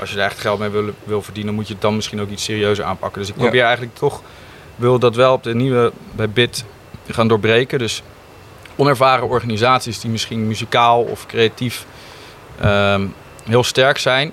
als 0.00 0.10
je 0.10 0.18
er 0.18 0.24
echt 0.24 0.40
geld 0.40 0.58
mee 0.58 0.68
wil, 0.68 0.90
wil 1.04 1.22
verdienen, 1.22 1.54
moet 1.54 1.66
je 1.66 1.72
het 1.72 1.82
dan 1.82 1.96
misschien 1.96 2.20
ook 2.20 2.30
iets 2.30 2.44
serieuzer 2.44 2.84
aanpakken. 2.84 3.20
Dus 3.20 3.30
ik 3.30 3.36
Ja. 3.36 3.42
probeer 3.42 3.62
eigenlijk 3.62 3.94
toch, 3.94 4.22
wil 4.76 4.98
dat 4.98 5.14
wel 5.14 5.32
op 5.32 5.42
de 5.42 5.54
nieuwe, 5.54 5.92
bij 6.12 6.28
BIT 6.30 6.64
gaan 7.08 7.28
doorbreken. 7.28 7.78
Dus 7.78 8.02
onervaren 8.76 9.28
organisaties 9.28 10.00
die 10.00 10.10
misschien 10.10 10.46
muzikaal 10.46 11.02
of 11.02 11.26
creatief 11.26 11.84
ehm, 12.60 13.06
heel 13.44 13.64
sterk 13.64 13.98
zijn, 13.98 14.32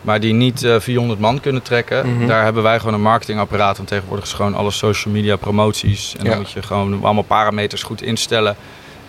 maar 0.00 0.20
die 0.20 0.32
niet 0.32 0.62
eh, 0.62 0.76
400 0.80 1.20
man 1.20 1.40
kunnen 1.40 1.62
trekken. 1.62 2.16
Mhm. 2.16 2.26
Daar 2.26 2.44
hebben 2.44 2.62
wij 2.62 2.78
gewoon 2.78 2.94
een 2.94 3.02
marketingapparaat. 3.02 3.76
Want 3.76 3.88
tegenwoordig 3.88 4.24
is 4.24 4.32
gewoon 4.32 4.54
alle 4.54 4.70
social 4.70 5.14
media 5.14 5.36
promoties. 5.36 6.14
En 6.18 6.24
Ja. 6.24 6.30
dan 6.30 6.38
moet 6.38 6.50
je 6.50 6.62
gewoon 6.62 7.04
allemaal 7.04 7.22
parameters 7.22 7.82
goed 7.82 8.02
instellen. 8.02 8.56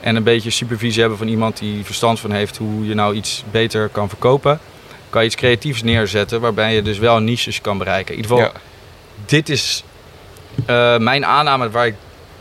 En 0.02 0.16
een 0.16 0.24
beetje 0.24 0.50
supervisie 0.50 1.00
hebben 1.00 1.18
van 1.18 1.28
iemand 1.28 1.58
die 1.60 1.86
verstand 1.86 2.20
van 2.20 2.32
heeft 2.32 2.58
hoe 2.58 2.88
je 2.88 2.94
nou 2.94 3.16
iets 3.16 3.44
beter 3.52 3.90
kan 3.90 4.10
verkopen. 4.10 4.60
Kan 5.10 5.22
je 5.22 5.28
iets 5.28 5.36
creatiefs 5.38 5.84
neerzetten 5.84 6.42
waarbij 6.42 6.76
je 6.76 6.82
dus 6.82 6.98
wel 6.98 7.20
niches 7.20 7.62
kan 7.62 7.78
bereiken. 7.78 8.16
In 8.16 8.22
ieder 8.22 8.38
geval, 8.38 8.52
Ja. 8.54 8.60
dit 9.26 9.50
is 9.50 9.84
eh, 10.66 10.98
mijn 10.98 11.26
aanname 11.26 11.70
waar 11.70 11.86
ik, 11.88 11.96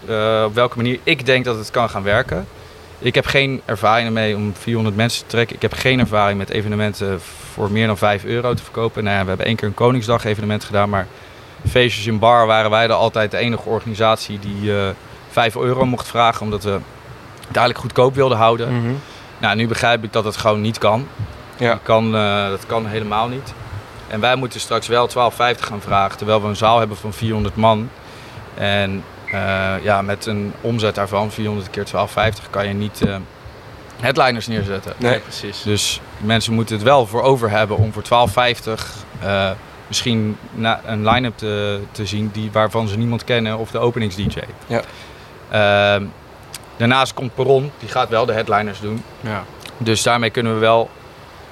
eh, 0.09 0.45
op 0.47 0.55
welke 0.55 0.77
manier 0.77 0.99
ik 1.03 1.27
denk 1.27 1.45
dat 1.45 1.57
het 1.57 1.71
kan 1.71 1.91
gaan 1.91 2.03
werken. 2.03 2.47
Ik 2.99 3.15
heb 3.15 3.27
geen 3.27 3.61
ervaring 3.65 4.07
ermee 4.07 4.37
om 4.37 4.55
400 4.55 4.97
mensen 4.97 5.23
te 5.23 5.31
trekken. 5.31 5.57
Ik 5.57 5.63
heb 5.63 5.73
geen 5.73 6.01
ervaring 6.01 6.39
met 6.39 6.51
evenementen 6.51 7.21
voor 7.53 7.71
meer 7.71 7.87
dan 7.87 7.99
5 7.99 8.25
euro 8.25 8.55
te 8.55 8.63
verkopen. 8.63 9.05
Nou 9.05 9.17
ja, 9.17 9.23
we 9.23 9.29
hebben 9.29 9.47
één 9.47 9.57
keer 9.57 9.69
een 9.69 9.75
Koningsdag 9.75 10.25
evenement 10.25 10.65
gedaan, 10.65 10.89
maar 10.89 11.07
feestjes 11.69 12.07
in 12.07 12.19
bar 12.19 12.47
waren 12.47 12.71
wij 12.71 12.85
er 12.85 12.93
altijd 12.93 13.31
de 13.31 13.37
enige 13.37 13.69
organisatie 13.69 14.39
die 14.39 14.77
eh 14.77 14.89
5 15.35 15.57
euro 15.57 15.87
mocht 15.87 16.07
vragen, 16.07 16.43
omdat 16.43 16.65
we 16.65 16.71
het 16.71 17.57
eigenlijk 17.57 17.79
goedkoop 17.79 18.15
wilden 18.15 18.39
houden. 18.39 18.77
Mhm. 18.77 18.93
Nou, 19.39 19.57
nu 19.57 19.67
begrijp 19.67 20.05
ik 20.05 20.13
dat 20.13 20.25
het 20.25 20.37
gewoon 20.37 20.61
niet 20.61 20.79
kan. 20.79 21.07
Ja. 21.57 21.71
Dat 21.71 21.83
kan, 21.83 22.17
eh, 22.17 22.49
dat 22.49 22.67
kan 22.67 22.87
helemaal 22.87 23.29
niet. 23.29 23.53
En 24.09 24.21
wij 24.21 24.37
moeten 24.37 24.61
straks 24.61 24.87
wel 24.87 25.07
12,50 25.07 25.67
gaan 25.67 25.81
vragen, 25.81 26.17
terwijl 26.17 26.43
we 26.43 26.49
een 26.49 26.57
zaal 26.57 26.79
hebben 26.79 26.97
van 26.97 27.13
400 27.13 27.57
man. 27.57 27.91
En 28.55 28.91
eh, 28.91 29.14
ja, 29.83 30.03
met 30.03 30.27
een 30.27 30.53
omzet 30.61 30.95
daarvan, 30.95 31.31
400 31.31 31.71
keer 31.71 31.87
12,50, 31.87 32.51
kan 32.51 32.69
je 32.69 32.75
niet 32.75 33.01
eh, 33.07 33.17
headliners 34.01 34.47
neerzetten. 34.47 34.93
Nee. 34.99 35.19
precies. 35.19 35.63
Dus 35.63 36.01
mensen 36.19 36.53
moeten 36.53 36.75
het 36.75 36.85
wel 36.85 37.07
voor 37.07 37.23
over 37.23 37.51
hebben 37.51 37.77
om 37.77 37.93
voor 37.93 38.03
12,50 38.03 38.73
eh, 39.21 39.51
misschien 39.87 40.37
na, 40.55 40.81
een 40.87 41.09
line-up 41.09 41.39
te, 41.39 41.81
te 41.93 42.07
zien 42.07 42.31
die, 42.33 42.51
waarvan 42.53 42.89
ze 42.89 42.97
niemand 42.97 43.25
kennen 43.25 43.59
of 43.59 43.71
de 43.71 43.79
openings-DJ. 43.79 44.39
Ja. 44.67 44.83
Ehm, 45.51 46.05
daarnaast 46.77 47.15
komt 47.15 47.35
Perron, 47.35 47.71
die 47.79 47.89
gaat 47.89 48.09
wel 48.09 48.27
de 48.27 48.33
headliners 48.33 48.81
doen. 48.81 49.03
Ja. 49.21 49.45
Dus 49.79 50.03
daarmee 50.03 50.31
kunnen 50.31 50.55
we 50.55 50.59
wel 50.59 50.91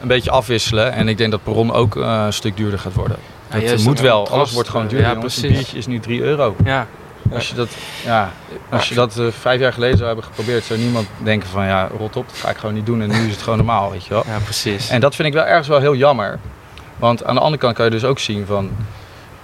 een 0.00 0.08
beetje 0.08 0.30
afwisselen. 0.30 0.92
En 0.92 1.08
ik 1.08 1.18
denk 1.18 1.30
dat 1.30 1.42
Perron 1.42 1.72
ook 1.72 1.96
eh, 1.96 2.22
een 2.24 2.32
stuk 2.32 2.56
duurder 2.56 2.78
gaat 2.78 2.94
worden. 2.94 3.16
Ja, 3.50 3.58
juist 3.58 3.84
moet 3.84 4.00
wel, 4.00 4.28
alles 4.28 4.52
wordt 4.52 4.68
gewoon 4.68 4.84
eh, 4.84 4.90
duurder. 4.90 5.08
ja, 5.08 5.14
jongens. 5.14 5.36
Een 5.36 5.40
precies. 5.42 5.58
biertje 5.58 5.78
is 5.78 5.86
nu 5.86 6.00
3 6.00 6.22
euro. 6.22 6.56
ja. 6.64 6.86
Als 7.34 7.48
je 7.48 7.54
dat, 7.54 7.68
ja, 8.04 8.30
als 8.70 8.88
je 8.88 8.94
dat 8.94 9.18
eh, 9.18 9.26
vijf 9.40 9.60
jaar 9.60 9.72
geleden 9.72 9.96
zou 9.96 10.06
hebben 10.06 10.24
geprobeerd, 10.26 10.64
zou 10.64 10.78
niemand 10.78 11.06
denken 11.22 11.48
van 11.48 11.64
ja, 11.64 11.88
rot 11.98 12.16
op, 12.16 12.28
dat 12.28 12.36
ga 12.38 12.50
ik 12.50 12.56
gewoon 12.56 12.74
niet 12.74 12.86
doen. 12.86 13.02
En 13.02 13.08
nu 13.08 13.26
is 13.26 13.32
het 13.32 13.42
gewoon 13.42 13.58
normaal, 13.58 13.90
weet 13.90 14.04
je 14.04 14.10
wel. 14.10 14.22
ja, 14.26 14.38
precies. 14.38 14.88
En 14.88 15.00
dat 15.00 15.14
vind 15.14 15.28
ik 15.28 15.34
wel 15.34 15.44
ergens 15.44 15.68
wel 15.68 15.80
heel 15.80 15.94
jammer. 15.94 16.38
Want 16.96 17.24
aan 17.24 17.34
de 17.34 17.40
andere 17.40 17.58
kant 17.62 17.74
kan 17.74 17.84
je 17.84 17.90
dus 17.90 18.04
ook 18.04 18.18
zien 18.18 18.46
van 18.46 18.70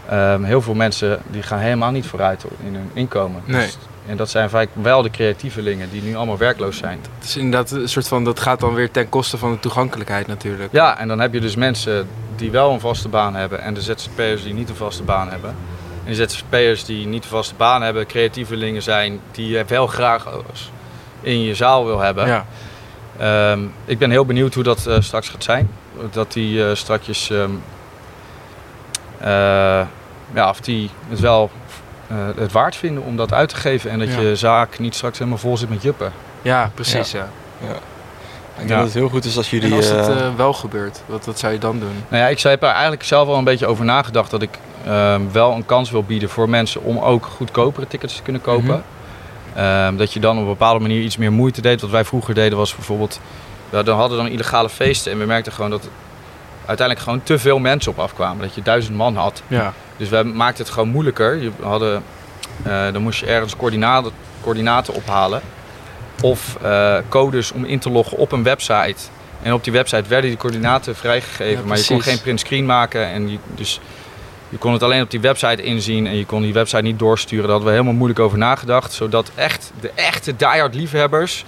ehm, 0.08 0.42
heel 0.42 0.62
veel 0.62 0.74
mensen 0.74 1.20
die 1.26 1.42
gaan 1.42 1.58
helemaal 1.58 1.90
niet 1.90 2.06
vooruit 2.06 2.44
in 2.64 2.74
hun 2.74 2.90
inkomen. 2.92 3.42
Nee. 3.44 3.60
Dus- 3.60 3.78
en 4.06 4.16
dat 4.16 4.30
zijn 4.30 4.50
vaak 4.50 4.68
wel 4.72 5.02
de 5.02 5.10
creatievelingen 5.10 5.90
die 5.90 6.02
nu 6.02 6.16
allemaal 6.16 6.38
werkloos 6.38 6.76
zijn. 6.76 6.98
Het 7.18 7.28
is 7.28 7.36
inderdaad 7.36 7.70
een 7.70 7.88
soort 7.88 8.08
van, 8.08 8.24
dat 8.24 8.40
gaat 8.40 8.60
dan 8.60 8.74
weer 8.74 8.90
ten 8.90 9.08
koste 9.08 9.38
van 9.38 9.52
de 9.52 9.58
toegankelijkheid 9.58 10.26
natuurlijk. 10.26 10.72
Ja, 10.72 10.98
en 10.98 11.08
dan 11.08 11.20
heb 11.20 11.32
je 11.32 11.40
dus 11.40 11.56
mensen 11.56 12.08
die 12.36 12.50
wel 12.50 12.72
een 12.72 12.80
vaste 12.80 13.08
baan 13.08 13.34
hebben 13.34 13.60
en 13.62 13.74
de 13.74 13.80
ZZP'ers 13.80 14.42
die 14.42 14.54
niet 14.54 14.68
een 14.68 14.76
vaste 14.76 15.02
baan 15.02 15.30
hebben. 15.30 15.54
En 16.08 16.14
de 16.14 16.28
ZZP'ers 16.28 16.84
die 16.84 17.06
niet 17.06 17.24
een 17.24 17.30
vaste 17.30 17.54
baan 17.54 17.82
hebben, 17.82 18.06
creatievelingen 18.06 18.82
zijn 18.82 19.20
die 19.30 19.48
je 19.48 19.64
wel 19.64 19.86
graag 19.86 20.26
in 21.20 21.42
je 21.42 21.54
zaal 21.54 21.86
wil 21.86 21.98
hebben. 21.98 22.26
Ja. 22.26 22.46
Ehm, 23.18 23.60
ik 23.84 23.98
ben 23.98 24.10
heel 24.10 24.24
benieuwd 24.24 24.54
hoe 24.54 24.62
dat 24.62 24.86
eh, 24.86 24.96
straks 25.00 25.28
gaat 25.28 25.44
zijn. 25.44 25.70
Dat 26.10 26.32
die 26.32 26.68
eh 26.68 26.74
strakjes, 26.74 27.30
ehm, 27.30 27.50
eh, 29.18 29.86
ja, 30.34 30.48
of 30.48 30.60
die 30.60 30.90
het 31.08 31.20
wel 31.20 31.50
eh, 32.06 32.16
het 32.36 32.52
waard 32.52 32.76
vinden 32.76 33.02
om 33.02 33.16
dat 33.16 33.32
uit 33.32 33.48
te 33.48 33.56
geven. 33.56 33.90
En 33.90 33.98
dat 33.98 34.08
Ja. 34.08 34.20
je 34.20 34.36
zaak 34.36 34.78
niet 34.78 34.94
straks 34.94 35.18
helemaal 35.18 35.38
vol 35.38 35.56
zit 35.56 35.68
met 35.68 35.82
juppen. 35.82 36.12
Ja, 36.42 36.70
precies. 36.74 37.10
Ja. 37.12 37.28
Ik 37.62 37.68
denk 38.56 38.68
Ja. 38.68 38.76
dat 38.76 38.84
het 38.84 38.94
heel 38.94 39.08
goed 39.08 39.24
is 39.24 39.36
als 39.36 39.50
jullie... 39.50 39.70
En 39.70 39.76
als 39.76 39.88
het 39.88 40.36
wel 40.36 40.52
gebeurt, 40.52 41.02
wat, 41.06 41.26
wat 41.26 41.38
zou 41.38 41.52
je 41.52 41.58
dan 41.58 41.78
doen? 41.78 42.04
Nou 42.08 42.22
ja, 42.22 42.28
ik 42.28 42.40
heb 42.40 42.62
er 42.62 42.68
eigenlijk 42.68 43.02
zelf 43.02 43.26
wel 43.26 43.36
een 43.36 43.44
beetje 43.44 43.66
over 43.66 43.84
nagedacht 43.84 44.30
dat 44.30 44.42
ik 44.42 44.58
ehm, 44.88 45.22
wel 45.32 45.52
een 45.52 45.66
kans 45.66 45.90
wil 45.90 46.02
bieden 46.02 46.28
voor 46.28 46.48
mensen 46.48 46.82
om 46.82 46.98
ook 46.98 47.26
goedkopere 47.26 47.86
tickets 47.86 48.16
te 48.16 48.22
kunnen 48.22 48.42
kopen. 48.42 48.84
Ehm, 49.54 49.96
dat 49.96 50.12
je 50.12 50.20
dan 50.20 50.36
op 50.36 50.42
een 50.42 50.48
bepaalde 50.48 50.80
manier 50.80 51.02
iets 51.02 51.16
meer 51.16 51.32
moeite 51.32 51.60
deed. 51.60 51.80
Wat 51.80 51.90
wij 51.90 52.04
vroeger 52.04 52.34
deden 52.34 52.58
was 52.58 52.74
bijvoorbeeld, 52.74 53.20
we 53.70 53.82
dan 53.82 53.98
hadden 53.98 54.18
dan 54.18 54.28
illegale 54.28 54.68
feesten 54.68 55.12
en 55.12 55.18
we 55.18 55.24
merkten 55.24 55.52
gewoon 55.52 55.70
dat 55.70 55.88
uiteindelijk 56.66 57.06
gewoon 57.06 57.22
te 57.22 57.38
veel 57.38 57.58
mensen 57.58 57.92
op 57.92 57.98
afkwamen. 57.98 58.42
Dat 58.42 58.54
je 58.54 58.62
duizend 58.62 58.96
man 58.96 59.16
had. 59.16 59.42
Ja. 59.46 59.72
Dus 59.96 60.08
wij 60.08 60.24
maakten 60.24 60.64
het 60.64 60.72
gewoon 60.72 60.88
moeilijker. 60.88 61.42
Je 61.42 61.50
hadden, 61.62 62.02
eh, 62.62 62.92
dan 62.92 63.02
moest 63.02 63.20
je 63.20 63.26
ergens 63.26 63.56
coördinaten, 63.56 64.12
coördinaten 64.42 64.94
ophalen. 64.94 65.40
Of 66.22 66.56
eh, 66.62 66.96
codes 67.08 67.52
om 67.52 67.64
in 67.64 67.78
te 67.78 67.90
loggen 67.90 68.18
op 68.18 68.32
een 68.32 68.42
website. 68.42 68.96
En 69.42 69.52
op 69.52 69.64
die 69.64 69.72
website 69.72 70.08
werden 70.08 70.30
die 70.30 70.38
coördinaten 70.38 70.96
vrijgegeven. 70.96 71.62
Ja, 71.62 71.68
maar 71.68 71.78
je 71.78 71.84
kon 71.86 72.02
geen 72.02 72.20
print 72.20 72.40
screen 72.40 72.66
maken. 72.66 73.06
En 73.06 73.30
je, 73.30 73.38
dus 73.54 73.80
je 74.48 74.56
kon 74.58 74.72
het 74.72 74.82
alleen 74.82 75.02
op 75.02 75.10
die 75.10 75.20
website 75.20 75.62
inzien. 75.62 76.06
En 76.06 76.16
je 76.16 76.24
kon 76.26 76.42
die 76.42 76.52
website 76.52 76.82
niet 76.82 76.98
doorsturen. 76.98 77.42
Daar 77.42 77.50
hadden 77.50 77.68
we 77.68 77.74
helemaal 77.74 77.96
moeilijk 77.96 78.20
over 78.20 78.38
nagedacht. 78.38 78.92
Zodat 78.92 79.30
echt 79.34 79.72
de 79.80 79.90
echte 79.94 80.36
diehard 80.36 80.74
liefhebbers, 80.74 81.44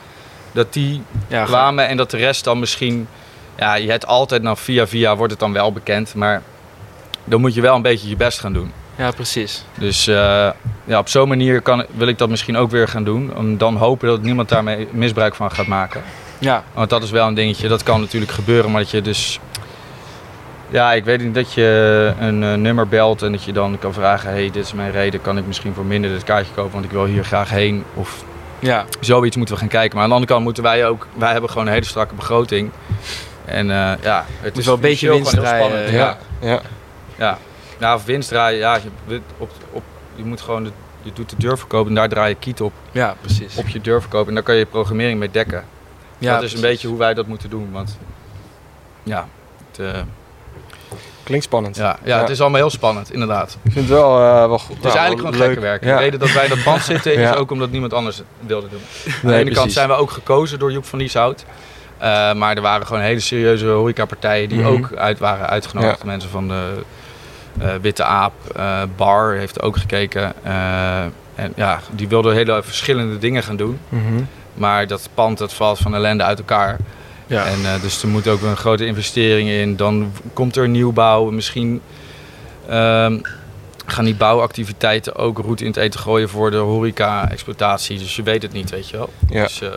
dat 0.53 0.73
die 0.73 1.03
Ja, 1.29 1.45
kwamen. 1.45 1.89
En 1.89 1.97
dat 1.97 2.11
de 2.11 2.17
rest 2.17 2.45
dan 2.45 2.59
misschien... 2.59 3.09
Ja, 3.57 3.75
je 3.75 3.91
hebt 3.91 4.07
altijd 4.07 4.43
nog 4.43 4.61
via 4.61 4.87
via 4.87 5.17
wordt 5.17 5.31
het 5.33 5.41
dan 5.41 5.53
wel 5.53 5.73
bekend. 5.73 6.15
Maar 6.15 6.43
dan 7.25 7.41
moet 7.41 7.55
je 7.55 7.61
wel 7.61 7.75
een 7.75 7.83
beetje 7.83 8.09
je 8.09 8.17
best 8.17 8.41
gaan 8.41 8.53
doen. 8.53 8.73
ja, 8.97 9.11
precies. 9.11 9.65
Dus 9.79 10.07
eh, 10.07 10.15
ja, 10.85 10.99
op 10.99 11.09
zo'n 11.09 11.29
manier 11.29 11.61
kan, 11.61 11.85
wil 11.97 12.09
ik 12.09 12.19
dat 12.19 12.29
misschien 12.29 12.57
ook 12.57 12.71
weer 12.71 12.89
gaan 12.89 13.05
doen. 13.05 13.37
Om 13.37 13.59
dan 13.59 13.77
hopen 13.77 14.09
dat 14.09 14.23
niemand 14.23 14.49
daarmee 14.49 14.89
misbruik 14.91 15.35
van 15.35 15.51
gaat 15.51 15.67
maken. 15.67 16.03
Ja, 16.39 16.65
Want 16.75 16.91
dat 16.91 17.03
is 17.03 17.11
wel 17.11 17.27
een 17.27 17.35
dingetje, 17.35 17.69
dat 17.69 17.83
kan 17.83 18.01
natuurlijk 18.01 18.33
gebeuren. 18.33 18.71
Maar 18.71 18.81
dat 18.81 18.91
je 18.91 19.03
dus... 19.03 19.39
Ja, 20.71 20.93
ik 20.93 21.05
weet 21.05 21.23
niet 21.23 21.35
dat 21.35 21.53
je 21.53 22.13
een 22.19 22.43
eh, 22.43 22.55
nummer 22.55 22.89
belt 22.89 23.23
en 23.23 23.33
dat 23.33 23.43
je 23.43 23.53
dan 23.53 23.79
kan 23.79 23.93
vragen... 23.93 24.31
hey, 24.31 24.51
dit 24.51 24.65
is 24.65 24.73
mijn 24.73 24.91
reden, 24.91 25.21
kan 25.21 25.39
ik 25.39 25.47
misschien 25.47 25.75
voor 25.75 25.85
minder 25.85 26.11
dit 26.11 26.25
kaartje 26.25 26.55
kopen... 26.55 26.73
want 26.73 26.85
ik 26.85 26.91
wil 26.91 27.05
hier 27.05 27.25
graag 27.25 27.51
heen. 27.51 27.85
Of 27.95 28.25
ja. 28.59 28.85
zoiets 29.01 29.37
moeten 29.37 29.55
we 29.55 29.61
gaan 29.61 29.71
kijken. 29.71 29.95
Maar 29.95 30.03
aan 30.03 30.09
de 30.09 30.15
andere 30.15 30.33
kant 30.33 30.45
moeten 30.45 30.63
wij 30.63 30.87
ook... 30.87 31.07
Wij 31.15 31.33
hebben 31.33 31.51
gewoon 31.51 31.67
een 31.67 31.73
hele 31.73 31.85
strakke 31.85 32.15
begroting. 32.15 32.71
En 33.45 33.71
eh, 33.71 33.93
ja, 34.03 34.27
het 34.41 34.55
Moet 34.55 34.65
wel 34.65 34.75
een 34.75 34.81
beetje 34.81 35.13
financieel 35.13 35.43
winst 35.43 35.51
gewoon 35.51 35.73
heel 35.73 35.89
draaien, 35.89 35.89
spannend. 35.89 36.21
ja, 36.41 36.49
ja. 36.49 36.61
Ja, 37.17 37.39
ja 37.79 37.95
of 37.95 38.05
winst 38.05 38.29
draaien. 38.29 38.59
Ja, 38.59 38.79
je, 39.07 39.21
op, 39.39 39.51
op, 39.71 39.83
je 40.15 40.25
moet 40.25 40.41
gewoon, 40.41 40.65
de, 40.65 40.71
je 41.03 41.13
doet 41.13 41.31
de 41.31 41.37
deurverkoop 41.39 41.87
en 41.87 41.95
daar 41.95 42.09
draai 42.09 42.29
je 42.29 42.37
kiet 42.39 42.61
op, 42.61 42.73
Ja, 42.93 43.17
precies. 43.21 43.57
op 43.57 43.69
je 43.69 43.81
deurverkoop. 43.81 44.29
En 44.29 44.35
daar 44.35 44.43
kan 44.43 44.55
je 44.55 44.67
programmering 44.67 45.19
mee 45.19 45.31
dekken. 45.31 45.65
ja, 46.19 46.35
dat 46.35 46.43
is 46.43 46.53
een 46.53 46.61
beetje 46.61 46.89
hoe 46.89 46.99
wij 46.99 47.15
dat 47.15 47.27
moeten 47.27 47.51
doen. 47.51 47.69
Want 47.73 47.99
ja, 49.03 49.29
het, 49.71 49.79
eh, 49.79 50.01
Klinkt 51.31 51.45
spannend. 51.47 51.77
ja, 51.77 51.99
ja, 52.05 52.21
het 52.21 52.29
is 52.31 52.40
allemaal 52.40 52.61
heel 52.61 52.71
spannend, 52.71 53.12
inderdaad. 53.12 53.57
Ik 53.62 53.73
vind 53.73 53.88
het 53.88 53.95
wel, 53.99 54.19
eh, 54.21 54.47
wel 54.47 54.59
goed. 54.59 54.77
Het 54.77 54.85
is 54.85 54.95
eigenlijk 54.95 55.29
gewoon 55.29 55.47
gekke 55.47 55.61
werk. 55.61 55.83
De 55.83 55.97
reden 55.97 56.21
dat 56.21 56.33
wij 56.33 56.43
in 56.45 56.49
dat 56.51 56.62
pand 56.62 56.83
zitten 56.83 57.14
is 57.23 57.35
ook 57.35 57.51
omdat 57.51 57.71
niemand 57.71 57.95
anders 57.95 58.16
het 58.16 58.27
wilde 58.47 58.69
doen. 58.69 58.81
Aan 59.07 59.12
de 59.21 59.27
Nee, 59.27 59.40
ene 59.40 59.51
kant 59.51 59.73
zijn 59.73 59.88
we 59.88 59.95
ook 59.95 60.11
gekozen 60.11 60.59
door 60.59 60.73
Joep 60.73 60.85
van 60.85 60.99
Lieshout. 60.99 61.45
Eh, 61.99 62.33
maar 62.33 62.57
er 62.57 62.62
waren 62.62 62.87
gewoon 62.87 63.03
hele 63.03 63.21
serieuze 63.21 63.66
horecapartijen 63.66 64.49
die 64.49 64.59
Mhm. 64.59 64.69
ook 64.69 64.93
uit 64.95 65.19
waren 65.19 65.49
uitgenodigd. 65.49 66.05
Mensen 66.05 66.31
van 66.31 66.49
de 66.49 66.83
eh, 67.61 67.69
Witte 67.81 68.05
Aap, 68.05 68.33
Bar 68.97 69.33
heeft 69.35 69.62
ook 69.62 69.77
gekeken. 69.77 70.33
En 71.35 71.53
ja, 71.57 71.81
die 71.90 72.09
wilden 72.09 72.35
hele 72.35 72.62
verschillende 72.62 73.19
dingen 73.19 73.43
gaan 73.43 73.57
doen. 73.57 73.79
Mhm. 73.88 74.23
Maar 74.55 74.87
dat 74.87 75.09
pand 75.14 75.38
dat 75.38 75.53
valt 75.53 75.79
van 75.79 75.95
ellende 75.95 76.23
uit 76.23 76.38
elkaar. 76.38 76.77
Ja. 77.31 77.45
En, 77.47 77.59
eh, 77.64 77.83
dus 77.83 78.03
er 78.03 78.09
moet 78.09 78.29
ook 78.29 78.43
een 78.43 78.57
grote 78.57 78.87
investering 78.87 79.49
in. 79.49 79.77
Dan 79.77 80.12
komt 80.33 80.57
er 80.57 80.69
nieuwbouw. 80.69 81.31
Misschien 81.31 81.81
ehm, 82.69 83.19
gaan 83.87 84.05
die 84.05 84.14
bouwactiviteiten 84.14 85.16
ook 85.16 85.38
roet 85.38 85.61
in 85.61 85.66
het 85.66 85.77
eten 85.77 86.01
gooien 86.01 86.29
voor 86.29 86.51
de 86.51 86.57
horeca-exploitatie. 86.57 87.99
Dus 87.99 88.16
je 88.16 88.23
weet 88.23 88.43
het 88.43 88.53
niet, 88.53 88.71
weet 88.71 88.88
je 88.88 88.97
wel. 88.97 89.11
Ja. 89.29 89.43
Dus, 89.43 89.61
eh, 89.61 89.69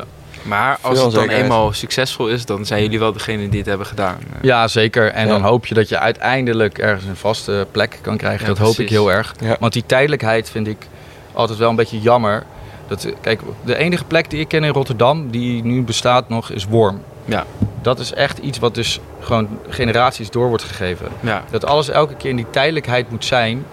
Maar 0.41 0.77
Veel 0.81 0.89
als 0.89 0.99
het 0.99 1.11
dan 1.13 1.29
eenmaal 1.29 1.73
succesvol 1.73 2.27
is, 2.27 2.45
dan 2.45 2.65
zijn 2.65 2.81
jullie 2.81 2.99
wel 2.99 3.13
degene 3.13 3.49
die 3.49 3.59
het 3.59 3.67
hebben 3.67 3.87
gedaan. 3.87 4.17
Ja, 4.41 4.67
zeker. 4.67 5.11
En 5.11 5.25
Ja. 5.25 5.31
dan 5.31 5.41
hoop 5.41 5.65
je 5.65 5.73
dat 5.73 5.89
je 5.89 5.99
uiteindelijk 5.99 6.77
ergens 6.77 7.05
een 7.05 7.15
vaste 7.15 7.67
plek 7.71 7.99
kan 8.01 8.17
krijgen. 8.17 8.41
Ja, 8.41 8.47
dat 8.47 8.57
hoop 8.57 8.77
ik 8.79 8.89
heel 8.89 9.11
erg. 9.11 9.35
Ja. 9.39 9.55
Want 9.59 9.73
die 9.73 9.83
tijdelijkheid 9.85 10.49
vind 10.49 10.67
ik 10.67 10.87
altijd 11.33 11.59
wel 11.59 11.69
een 11.69 11.75
beetje 11.75 11.99
jammer. 11.99 12.43
Dat, 12.87 13.03
eh, 13.03 13.11
kijk, 13.21 13.41
de 13.65 13.75
enige 13.75 14.03
plek 14.03 14.29
die 14.29 14.39
ik 14.39 14.47
ken 14.47 14.63
in 14.63 14.71
Rotterdam 14.71 15.31
die 15.31 15.63
nu 15.63 15.81
bestaat 15.81 16.29
nog 16.29 16.49
is 16.51 16.65
Worm. 16.65 17.01
Ja. 17.25 17.45
Dat 17.81 17.99
is 17.99 18.13
echt 18.13 18.37
iets 18.37 18.59
wat 18.59 18.75
dus 18.75 18.99
gewoon 19.19 19.47
generaties 19.69 20.29
door 20.29 20.47
wordt 20.47 20.63
gegeven. 20.63 21.07
Ja, 21.19 21.43
Dat 21.49 21.65
alles 21.65 21.89
elke 21.89 22.15
keer 22.15 22.29
in 22.29 22.35
die 22.35 22.49
tijdelijkheid 22.49 23.09
moet 23.11 23.25
zijn, 23.25 23.65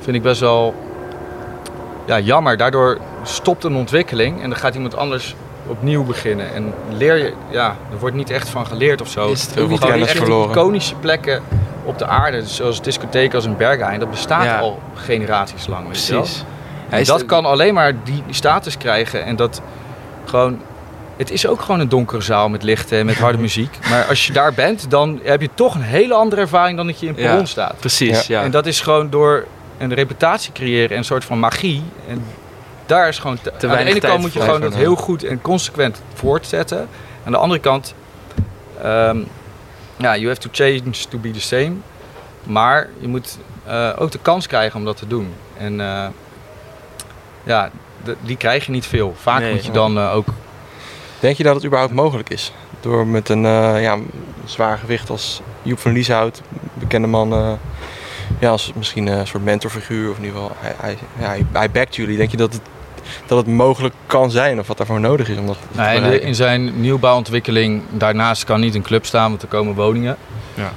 vind 0.00 0.16
ik 0.16 0.22
best 0.22 0.40
wel 0.40 0.74
ja, 2.06 2.18
jammer. 2.20 2.56
Daardoor 2.56 2.98
stopt 3.22 3.64
een 3.64 3.74
ontwikkeling 3.76 4.42
en 4.42 4.48
dan 4.50 4.58
gaat 4.58 4.74
iemand 4.74 4.96
anders 4.96 5.34
opnieuw 5.66 6.04
beginnen. 6.04 6.54
En 6.54 6.74
leer 6.90 7.16
je, 7.16 7.32
ja, 7.50 7.76
er 7.92 7.98
wordt 7.98 8.16
niet 8.16 8.30
echt 8.30 8.48
van 8.48 8.66
geleerd 8.66 9.00
of 9.00 9.08
zo. 9.08 9.30
Is 9.30 9.40
het 9.42 9.50
ook 9.50 9.56
Heel 9.56 9.68
niet 9.68 9.78
veel 9.78 9.88
Gewoon 9.88 10.06
echt 10.06 10.16
verloren. 10.16 10.50
iconische 10.50 10.94
plekken 10.94 11.42
op 11.84 11.98
de 11.98 12.06
aarde, 12.06 12.46
zoals 12.46 12.82
discotheken 12.82 13.34
als 13.34 13.44
een 13.44 13.56
Berghain, 13.56 14.00
dat 14.00 14.10
bestaat 14.10 14.44
Ja. 14.44 14.58
al 14.58 14.78
generaties 14.94 15.66
lang. 15.66 15.80
Weet 15.82 15.90
precies. 15.90 16.44
En 16.88 17.00
is 17.00 17.06
dat 17.06 17.18
de- 17.18 17.24
kan 17.24 17.44
alleen 17.44 17.74
maar 17.74 17.92
die 18.04 18.22
status 18.30 18.76
krijgen 18.78 19.24
en 19.24 19.36
dat 19.36 19.60
gewoon... 20.24 20.60
Het 21.18 21.30
is 21.30 21.46
ook 21.46 21.60
gewoon 21.60 21.80
een 21.80 21.88
donkere 21.88 22.20
zaal 22.20 22.48
met 22.48 22.62
lichten 22.62 22.98
en 22.98 23.06
met 23.06 23.18
harde 23.18 23.38
muziek. 23.38 23.78
Maar 23.90 24.04
als 24.04 24.26
je 24.26 24.32
daar 24.32 24.54
bent, 24.54 24.90
dan 24.90 25.20
heb 25.22 25.40
je 25.40 25.48
toch 25.54 25.74
een 25.74 25.80
hele 25.80 26.14
andere 26.14 26.40
ervaring 26.40 26.76
dan 26.76 26.86
dat 26.86 27.00
je 27.00 27.06
in 27.06 27.14
Ja. 27.16 27.22
perron 27.28 27.46
staat. 27.46 27.78
Precies, 27.78 28.26
ja. 28.26 28.42
En 28.42 28.50
dat 28.50 28.66
is 28.66 28.80
gewoon 28.80 29.10
door 29.10 29.46
een 29.78 29.94
reputatie 29.94 30.52
creëren 30.52 30.90
en 30.90 30.96
een 30.96 31.04
soort 31.04 31.24
van 31.24 31.38
magie. 31.38 31.82
En 32.08 32.24
daar 32.86 33.08
is 33.08 33.18
gewoon... 33.18 33.38
Te, 33.40 33.68
aan 33.68 33.76
de 33.76 33.84
ene 33.84 34.00
kant 34.00 34.20
moet 34.20 34.32
je 34.32 34.40
gewoon 34.40 34.60
dat 34.60 34.74
heel 34.74 34.94
goed 34.96 35.24
en 35.24 35.40
consequent 35.40 36.02
voortzetten. 36.14 36.88
Aan 37.24 37.32
de 37.32 37.38
andere 37.38 37.60
kant... 37.60 37.94
ehm, 38.82 39.18
ja, 39.96 40.16
you 40.16 40.26
have 40.28 40.40
to 40.40 40.48
change 40.52 40.82
to 41.08 41.18
be 41.18 41.30
the 41.30 41.40
same. 41.40 41.72
Maar 42.42 42.88
je 42.98 43.08
moet 43.08 43.38
eh, 43.66 43.90
ook 43.98 44.10
de 44.10 44.18
kans 44.22 44.46
krijgen 44.46 44.78
om 44.78 44.84
dat 44.84 44.96
te 44.96 45.06
doen. 45.06 45.34
En 45.58 45.80
eh, 45.80 46.06
ja, 47.42 47.70
die 48.20 48.36
krijg 48.36 48.66
je 48.66 48.72
niet 48.72 48.86
veel. 48.86 49.14
Vaak 49.20 49.40
Nee. 49.40 49.52
moet 49.52 49.64
je 49.64 49.72
dan 49.72 49.98
eh, 49.98 50.14
ook... 50.14 50.26
Denk 51.20 51.36
je 51.36 51.42
dat 51.42 51.54
het 51.54 51.64
überhaupt 51.64 51.94
mogelijk 51.94 52.30
is? 52.30 52.52
Door 52.80 53.06
met 53.06 53.28
een 53.28 53.44
eh, 53.44 53.82
ja, 53.82 53.98
zwaar 54.44 54.78
gewicht 54.78 55.10
als 55.10 55.40
Joep 55.62 55.78
van 55.78 55.92
Lieshout, 55.92 56.42
bekende 56.74 57.06
man, 57.08 57.32
eh, 57.32 57.52
ja, 58.38 58.50
als 58.50 58.72
misschien 58.76 59.06
een 59.06 59.26
soort 59.26 59.44
mentorfiguur 59.44 60.10
of 60.10 60.16
in 60.18 60.24
ieder 60.24 60.40
geval, 60.40 60.56
hij, 60.60 60.74
hij, 60.80 60.96
ja, 61.18 61.26
hij, 61.26 61.46
hij 61.52 61.70
backt 61.70 61.96
jullie. 61.96 62.16
Denk 62.16 62.30
je 62.30 62.36
dat 62.36 62.52
het, 62.52 62.62
dat 63.26 63.38
het 63.38 63.46
mogelijk 63.46 63.94
kan 64.06 64.30
zijn 64.30 64.58
of 64.58 64.66
wat 64.66 64.76
daarvoor 64.76 65.00
nodig 65.00 65.28
is 65.28 65.38
om 65.38 65.46
dat 65.46 65.56
te 65.72 65.76
Nou, 65.78 65.88
in, 65.88 65.94
de- 65.94 66.00
bereiken? 66.00 66.28
in 66.28 66.34
zijn 66.34 66.80
nieuwbouwontwikkeling, 66.80 67.82
daarnaast 67.90 68.44
kan 68.44 68.60
niet 68.60 68.74
een 68.74 68.82
club 68.82 69.06
staan, 69.06 69.28
want 69.30 69.42
er 69.42 69.48
komen 69.48 69.74
woningen. 69.74 70.16
Ja. 70.54 70.72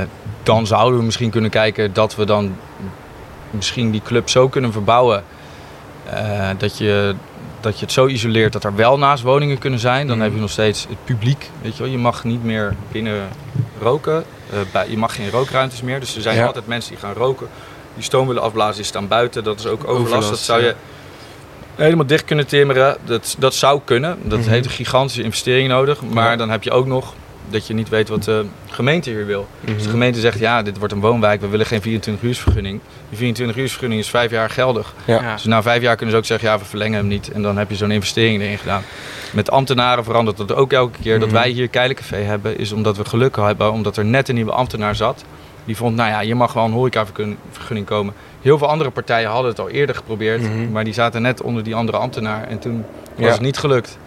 Eh, 0.00 0.06
dan 0.42 0.66
zouden 0.66 0.98
we 0.98 1.04
misschien 1.04 1.30
kunnen 1.30 1.50
kijken 1.50 1.92
dat 1.92 2.14
we 2.16 2.24
dan 2.24 2.56
misschien 3.50 3.90
die 3.90 4.02
club 4.04 4.28
zo 4.28 4.48
kunnen 4.48 4.72
verbouwen. 4.72 5.24
eh, 6.10 6.48
dat, 6.58 6.78
je, 6.78 7.14
dat 7.64 7.78
je 7.78 7.84
het 7.84 7.94
zo 7.94 8.06
isoleert 8.06 8.52
dat 8.52 8.64
er 8.64 8.74
wel 8.74 8.98
naast 8.98 9.22
woningen 9.22 9.58
kunnen 9.58 9.78
zijn. 9.78 10.06
Dan 10.06 10.16
Mhm. 10.16 10.24
heb 10.24 10.34
je 10.34 10.40
nog 10.40 10.50
steeds 10.50 10.86
het 10.88 11.04
publiek. 11.04 11.50
Weet 11.62 11.76
je, 11.76 11.82
wel. 11.82 11.92
je 11.92 11.98
mag 11.98 12.24
niet 12.24 12.44
meer 12.44 12.74
binnen 12.92 13.28
roken. 13.80 14.24
Eh, 14.50 14.58
bij, 14.72 14.90
je 14.90 14.96
mag 14.98 15.14
geen 15.14 15.30
rookruimtes 15.30 15.82
meer. 15.82 16.00
Dus 16.00 16.16
er 16.16 16.22
zijn 16.22 16.36
Ja. 16.36 16.46
altijd 16.46 16.66
mensen 16.66 16.90
die 16.90 17.00
gaan 17.00 17.12
roken. 17.14 17.48
Die 17.94 18.04
stoom 18.04 18.26
willen 18.26 18.42
afblazen, 18.42 18.76
die 18.76 18.84
staan 18.84 19.08
buiten. 19.08 19.44
Dat 19.44 19.58
is 19.58 19.66
ook 19.66 19.80
overlast. 19.80 20.00
Overlast, 20.06 20.28
dat 20.30 20.38
zou 20.38 20.60
ja. 20.62 20.66
je 20.66 20.74
helemaal 21.74 22.06
dicht 22.06 22.24
kunnen 22.24 22.46
timmeren. 22.46 22.96
Dat, 23.04 23.36
dat 23.38 23.54
zou 23.54 23.80
kunnen. 23.84 24.18
Dat 24.22 24.38
Mhm. 24.38 24.48
heeft 24.48 24.64
een 24.64 24.70
gigantische 24.70 25.22
investering 25.22 25.68
nodig. 25.68 26.02
Maar 26.02 26.30
Ja. 26.30 26.36
dan 26.36 26.50
heb 26.50 26.62
je 26.62 26.70
ook 26.70 26.86
nog 26.86 27.14
dat 27.50 27.66
je 27.66 27.74
niet 27.74 27.88
weet 27.88 28.08
wat 28.08 28.24
de 28.24 28.44
gemeente 28.68 29.10
hier 29.10 29.26
wil. 29.26 29.46
Mhm. 29.60 29.74
Als 29.74 29.82
de 29.82 29.88
gemeente 29.88 30.20
zegt, 30.20 30.38
ja, 30.38 30.62
dit 30.62 30.78
wordt 30.78 30.92
een 30.92 31.00
woonwijk, 31.00 31.40
we 31.40 31.46
willen 31.48 31.66
geen 31.66 31.80
24-uursvergunning. 31.82 32.80
Die 33.10 33.34
24-uursvergunning 33.34 33.98
is 34.00 34.08
vijf 34.10 34.30
jaar 34.30 34.50
geldig. 34.50 34.94
Ja. 35.04 35.22
Ja. 35.22 35.32
Dus 35.34 35.44
na 35.44 35.62
vijf 35.62 35.82
jaar 35.82 35.96
kunnen 35.96 36.14
ze 36.14 36.20
ook 36.20 36.26
zeggen, 36.26 36.48
ja, 36.48 36.58
we 36.58 36.64
verlengen 36.64 36.98
hem 36.98 37.06
niet. 37.08 37.30
En 37.32 37.42
dan 37.42 37.56
heb 37.58 37.70
je 37.70 37.76
zo'n 37.76 37.90
investering 37.90 38.42
erin 38.42 38.58
gedaan. 38.58 38.82
Met 39.32 39.50
ambtenaren 39.50 40.04
verandert 40.04 40.36
dat 40.36 40.54
ook 40.54 40.72
elke 40.72 40.98
keer. 41.02 41.18
Dat 41.18 41.28
Mhm. 41.28 41.36
wij 41.36 41.48
hier 41.50 41.68
Keilencafé 41.68 42.16
hebben, 42.16 42.58
is 42.58 42.72
omdat 42.72 42.96
we 42.96 43.04
geluk 43.04 43.36
hebben. 43.36 43.72
Omdat 43.72 43.96
er 43.96 44.04
net 44.04 44.28
een 44.28 44.34
nieuwe 44.34 44.52
ambtenaar 44.52 44.96
zat. 44.96 45.24
Die 45.64 45.76
vond, 45.76 45.96
nou 45.96 46.10
ja, 46.10 46.20
je 46.20 46.34
mag 46.34 46.52
wel 46.52 46.64
een 46.64 46.72
horecavergunning 46.72 47.86
komen. 47.86 48.14
Heel 48.42 48.58
veel 48.58 48.68
andere 48.68 48.90
partijen 48.90 49.28
hadden 49.30 49.50
het 49.50 49.60
al 49.60 49.68
eerder 49.70 49.94
geprobeerd. 49.94 50.42
Mhm. 50.42 50.70
Maar 50.72 50.84
die 50.84 50.92
zaten 50.92 51.22
net 51.22 51.42
onder 51.42 51.62
die 51.64 51.74
andere 51.74 51.98
ambtenaar. 51.98 52.48
En 52.48 52.58
toen 52.58 52.84
was 53.16 53.26
Ja. 53.26 53.32
het 53.32 53.40
niet 53.40 53.58
gelukt. 53.58 53.98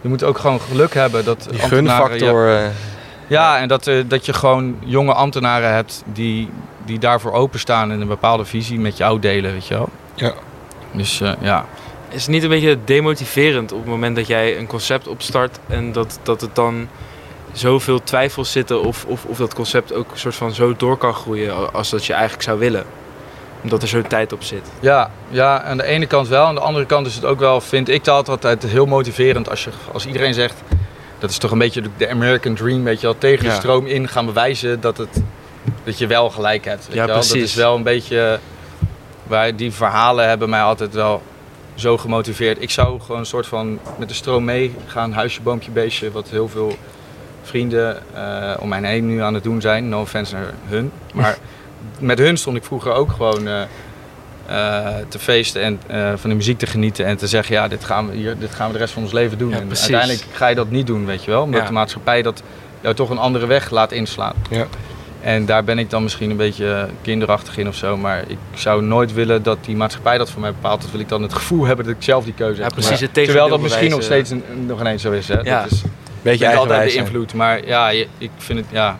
Je 0.00 0.08
moet 0.08 0.24
ook 0.24 0.38
gewoon 0.38 0.60
geluk 0.60 0.94
hebben 0.94 1.24
dat 1.24 1.46
Die 1.50 1.60
je- 1.60 1.68
gunfactor, 1.68 2.56
eh, 2.56 2.66
ja, 3.26 3.58
en 3.58 3.68
dat, 3.68 3.86
eh, 3.86 4.02
dat 4.06 4.26
je 4.26 4.32
gewoon 4.32 4.76
jonge 4.84 5.12
ambtenaren 5.14 5.72
hebt 5.74 6.02
die, 6.12 6.48
die 6.84 6.98
daarvoor 6.98 7.32
openstaan 7.32 7.90
en 7.90 8.00
een 8.00 8.08
bepaalde 8.08 8.44
visie 8.44 8.78
met 8.78 8.96
jou 8.96 9.18
delen, 9.18 9.52
weet 9.52 9.66
je 9.66 9.74
wel. 9.74 9.88
Ja. 10.14 10.32
Dus 10.92 11.20
eh, 11.20 11.32
ja. 11.40 11.64
Is 12.08 12.22
het 12.22 12.30
niet 12.30 12.42
een 12.42 12.48
beetje 12.48 12.78
demotiverend 12.84 13.72
op 13.72 13.78
het 13.78 13.88
moment 13.88 14.16
dat 14.16 14.26
jij 14.26 14.58
een 14.58 14.66
concept 14.66 15.08
opstart 15.08 15.58
en 15.68 15.92
dat, 15.92 16.18
dat 16.22 16.40
het 16.40 16.54
dan 16.54 16.88
zoveel 17.52 18.02
twijfels 18.02 18.52
zitten 18.52 18.82
of, 18.82 19.04
of, 19.08 19.24
of 19.24 19.36
dat 19.36 19.54
concept 19.54 19.92
ook 19.94 20.10
een 20.10 20.18
soort 20.18 20.34
van 20.34 20.52
zo 20.54 20.74
door 20.76 20.96
kan 20.96 21.14
groeien 21.14 21.72
als 21.72 21.90
dat 21.90 22.04
je 22.06 22.12
eigenlijk 22.12 22.42
zou 22.42 22.58
willen? 22.58 22.84
Omdat 23.62 23.82
er 23.82 23.88
zo'n 23.88 24.06
tijd 24.06 24.32
op 24.32 24.42
zit. 24.42 24.66
Ja, 24.80 25.10
ja, 25.28 25.62
aan 25.62 25.76
de 25.76 25.84
ene 25.84 26.06
kant 26.06 26.28
wel. 26.28 26.44
Aan 26.46 26.54
de 26.54 26.60
andere 26.60 26.86
kant 26.86 27.06
is 27.06 27.14
het 27.14 27.24
ook 27.24 27.38
wel, 27.38 27.60
vind 27.60 27.88
ik 27.88 28.04
dat 28.04 28.28
altijd 28.28 28.62
heel 28.62 28.86
motiverend 28.86 29.50
als, 29.50 29.64
je, 29.64 29.70
als 29.92 30.06
iedereen 30.06 30.34
zegt... 30.34 30.54
Dat 31.18 31.30
is 31.30 31.38
toch 31.38 31.50
een 31.50 31.58
beetje 31.58 31.82
de- 31.96 32.08
American 32.08 32.54
Dream, 32.54 32.84
weet 32.84 33.00
je 33.00 33.06
wel. 33.06 33.18
Tegen 33.18 33.44
de 33.44 33.50
Ja. 33.50 33.56
stroom 33.56 33.86
in 33.86 34.08
gaan 34.08 34.26
bewijzen 34.26 34.80
dat, 34.80 34.96
het, 34.98 35.22
dat 35.84 35.98
je 35.98 36.06
wel 36.06 36.30
gelijk 36.30 36.64
hebt. 36.64 36.86
Weet 36.86 36.96
Ja, 36.96 37.06
wel? 37.06 37.14
Dat 37.16 37.28
precies. 37.28 37.50
is 37.50 37.54
wel 37.54 37.74
een 37.76 37.82
beetje... 37.82 38.38
Waar 39.26 39.56
die 39.56 39.72
verhalen 39.72 40.28
hebben 40.28 40.50
mij 40.50 40.62
altijd 40.62 40.94
wel 40.94 41.22
zo 41.74 41.98
gemotiveerd. 41.98 42.62
Ik 42.62 42.70
zou 42.70 43.00
gewoon 43.00 43.18
een 43.20 43.26
soort 43.26 43.46
van 43.46 43.78
met 43.98 44.08
de 44.08 44.14
stroom 44.14 44.44
meegaan, 44.44 45.12
huisje, 45.12 45.42
boompje, 45.42 45.70
beestje. 45.70 46.10
Wat 46.10 46.28
heel 46.28 46.48
veel 46.48 46.76
vrienden 47.42 48.02
eh, 48.14 48.54
om 48.60 48.68
mij 48.68 48.80
heen 48.82 49.06
nu 49.06 49.20
aan 49.22 49.34
het 49.34 49.42
doen 49.42 49.60
zijn. 49.60 49.88
No 49.88 50.00
offense 50.00 50.34
naar 50.34 50.52
hun. 50.66 50.92
Maar 51.14 51.38
met 52.00 52.18
hun 52.18 52.36
stond 52.36 52.56
ik 52.56 52.64
vroeger 52.64 52.92
ook 52.92 53.10
gewoon 53.10 53.48
eh, 53.48 53.62
eh, 54.46 54.94
te 55.08 55.18
feesten 55.18 55.62
en 55.62 55.80
eh, 55.86 56.12
van 56.16 56.30
de 56.30 56.36
muziek 56.36 56.58
te 56.58 56.66
genieten. 56.66 57.04
En 57.04 57.16
te 57.16 57.26
zeggen, 57.26 57.54
ja, 57.54 57.68
dit 57.68 57.84
gaan 57.84 58.08
we, 58.08 58.16
hier, 58.16 58.38
dit 58.38 58.54
gaan 58.54 58.66
we 58.66 58.72
de 58.72 58.78
rest 58.78 58.92
van 58.92 59.02
ons 59.02 59.12
leven 59.12 59.38
doen. 59.38 59.50
Ja, 59.50 59.56
en 59.56 59.66
precies. 59.66 59.94
uiteindelijk 59.94 60.36
ga 60.36 60.46
je 60.46 60.54
dat 60.54 60.70
niet 60.70 60.86
doen, 60.86 61.06
weet 61.06 61.24
je 61.24 61.30
wel. 61.30 61.42
Omdat 61.42 61.60
Ja. 61.60 61.66
de 61.66 61.72
maatschappij 61.72 62.22
dat 62.22 62.42
jou 62.80 62.94
toch 62.94 63.10
een 63.10 63.18
andere 63.18 63.46
weg 63.46 63.70
laat 63.70 63.92
inslaan. 63.92 64.34
Ja. 64.50 64.66
En 65.20 65.46
daar 65.46 65.64
ben 65.64 65.78
ik 65.78 65.90
dan 65.90 66.02
misschien 66.02 66.30
een 66.30 66.36
beetje 66.36 66.88
kinderachtig 67.02 67.56
in 67.56 67.68
of 67.68 67.74
zo. 67.74 67.96
Maar 67.96 68.24
ik 68.26 68.38
zou 68.54 68.82
nooit 68.82 69.12
willen 69.12 69.42
dat 69.42 69.58
die 69.64 69.76
maatschappij 69.76 70.18
dat 70.18 70.30
voor 70.30 70.40
mij 70.40 70.52
bepaalt. 70.52 70.80
Dat 70.80 70.90
wil 70.90 71.00
ik 71.00 71.08
dan 71.08 71.22
het 71.22 71.32
gevoel 71.32 71.64
hebben 71.64 71.84
dat 71.84 71.94
ik 71.94 72.02
zelf 72.02 72.24
die 72.24 72.34
keuze 72.34 72.56
Ja, 72.56 72.62
heb 72.62 72.72
precies, 72.72 73.00
het 73.00 73.14
Terwijl 73.14 73.48
dat 73.48 73.60
misschien 73.60 73.90
nog 73.90 74.02
steeds 74.02 74.30
een, 74.30 74.42
nog 74.66 74.80
ineens 74.80 75.02
zo 75.02 75.12
is. 75.12 75.28
Hè? 75.28 75.40
Ja. 75.40 75.62
Dat 75.62 75.70
is 75.70 75.82
beetje 76.22 76.56
altijd 76.56 76.92
zijn. 76.92 77.04
beïnvloed. 77.04 77.34
Maar 77.34 77.66
ja, 77.66 77.90
ik 78.18 78.30
vind 78.36 78.58
het, 78.58 78.68
ja, 78.70 78.98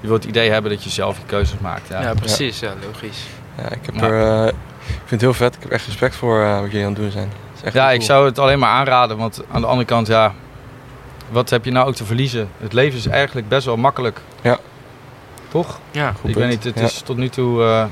je 0.00 0.06
wilt 0.08 0.20
het 0.22 0.30
idee 0.30 0.50
hebben 0.50 0.70
dat 0.70 0.84
je 0.84 0.90
zelf 0.90 1.16
je 1.16 1.24
keuzes 1.26 1.58
maakt. 1.58 1.88
Ja. 1.88 2.00
Ja, 2.02 2.14
precies. 2.14 2.60
Ja, 2.60 2.72
logisch. 2.86 3.18
Ja, 3.56 3.64
ik, 3.70 3.78
heb 3.86 3.94
Ja. 3.94 4.02
er, 4.02 4.42
eh, 4.42 4.46
ik 4.86 4.94
vind 4.96 5.10
het 5.10 5.20
heel 5.20 5.34
vet. 5.34 5.54
Ik 5.54 5.62
heb 5.62 5.70
echt 5.70 5.86
respect 5.86 6.14
voor 6.16 6.42
eh, 6.42 6.60
wat 6.60 6.70
jullie 6.70 6.86
aan 6.86 6.92
het 6.92 7.00
doen 7.02 7.10
zijn. 7.10 7.28
Het 7.28 7.58
is 7.58 7.62
echt 7.62 7.74
Ja, 7.74 7.90
ik 7.90 8.02
zou 8.02 8.26
het 8.26 8.38
alleen 8.38 8.58
maar 8.58 8.70
aanraden, 8.70 9.16
want 9.16 9.42
aan 9.50 9.60
de 9.60 9.66
andere 9.66 9.86
kant, 9.86 10.06
ja, 10.06 10.34
wat 11.30 11.50
heb 11.50 11.64
je 11.64 11.70
nou 11.70 11.88
ook 11.88 11.94
te 11.94 12.04
verliezen? 12.04 12.48
Het 12.58 12.72
leven 12.72 12.98
is 12.98 13.06
eigenlijk 13.06 13.48
best 13.48 13.66
wel 13.66 13.76
makkelijk. 13.76 14.20
Ja. 14.42 14.58
Toch? 15.48 15.78
Ja, 15.90 16.06
Goed 16.06 16.16
ik 16.16 16.22
punt. 16.22 16.34
weet 16.36 16.48
niet, 16.48 16.64
het 16.64 16.78
Ja. 16.78 16.82
is 16.84 17.00
tot 17.00 17.16
nu 17.16 17.28
toe. 17.28 17.62
eh, 17.62 17.84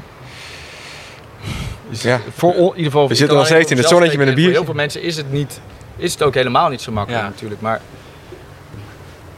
is 1.90 2.02
Ja. 2.02 2.20
Voor 2.36 2.54
in 2.54 2.64
ieder 2.64 2.84
geval. 2.84 3.08
We 3.08 3.14
zitten 3.14 3.36
nog 3.36 3.46
steeds 3.46 3.70
in 3.70 3.76
het 3.76 3.88
zonnetje 3.88 4.18
met 4.18 4.26
een 4.26 4.32
spreken. 4.32 4.50
Voor 4.54 4.64
heel 4.64 4.72
veel 4.74 4.82
mensen 4.82 5.02
is 5.02 5.16
het 5.16 5.32
niet, 5.32 5.60
is 5.96 6.12
het 6.12 6.22
ook 6.22 6.34
helemaal 6.34 6.68
niet 6.68 6.80
zo 6.80 6.92
makkelijk 6.92 7.22
Ja. 7.22 7.28
natuurlijk. 7.28 7.60
Maar 7.60 7.80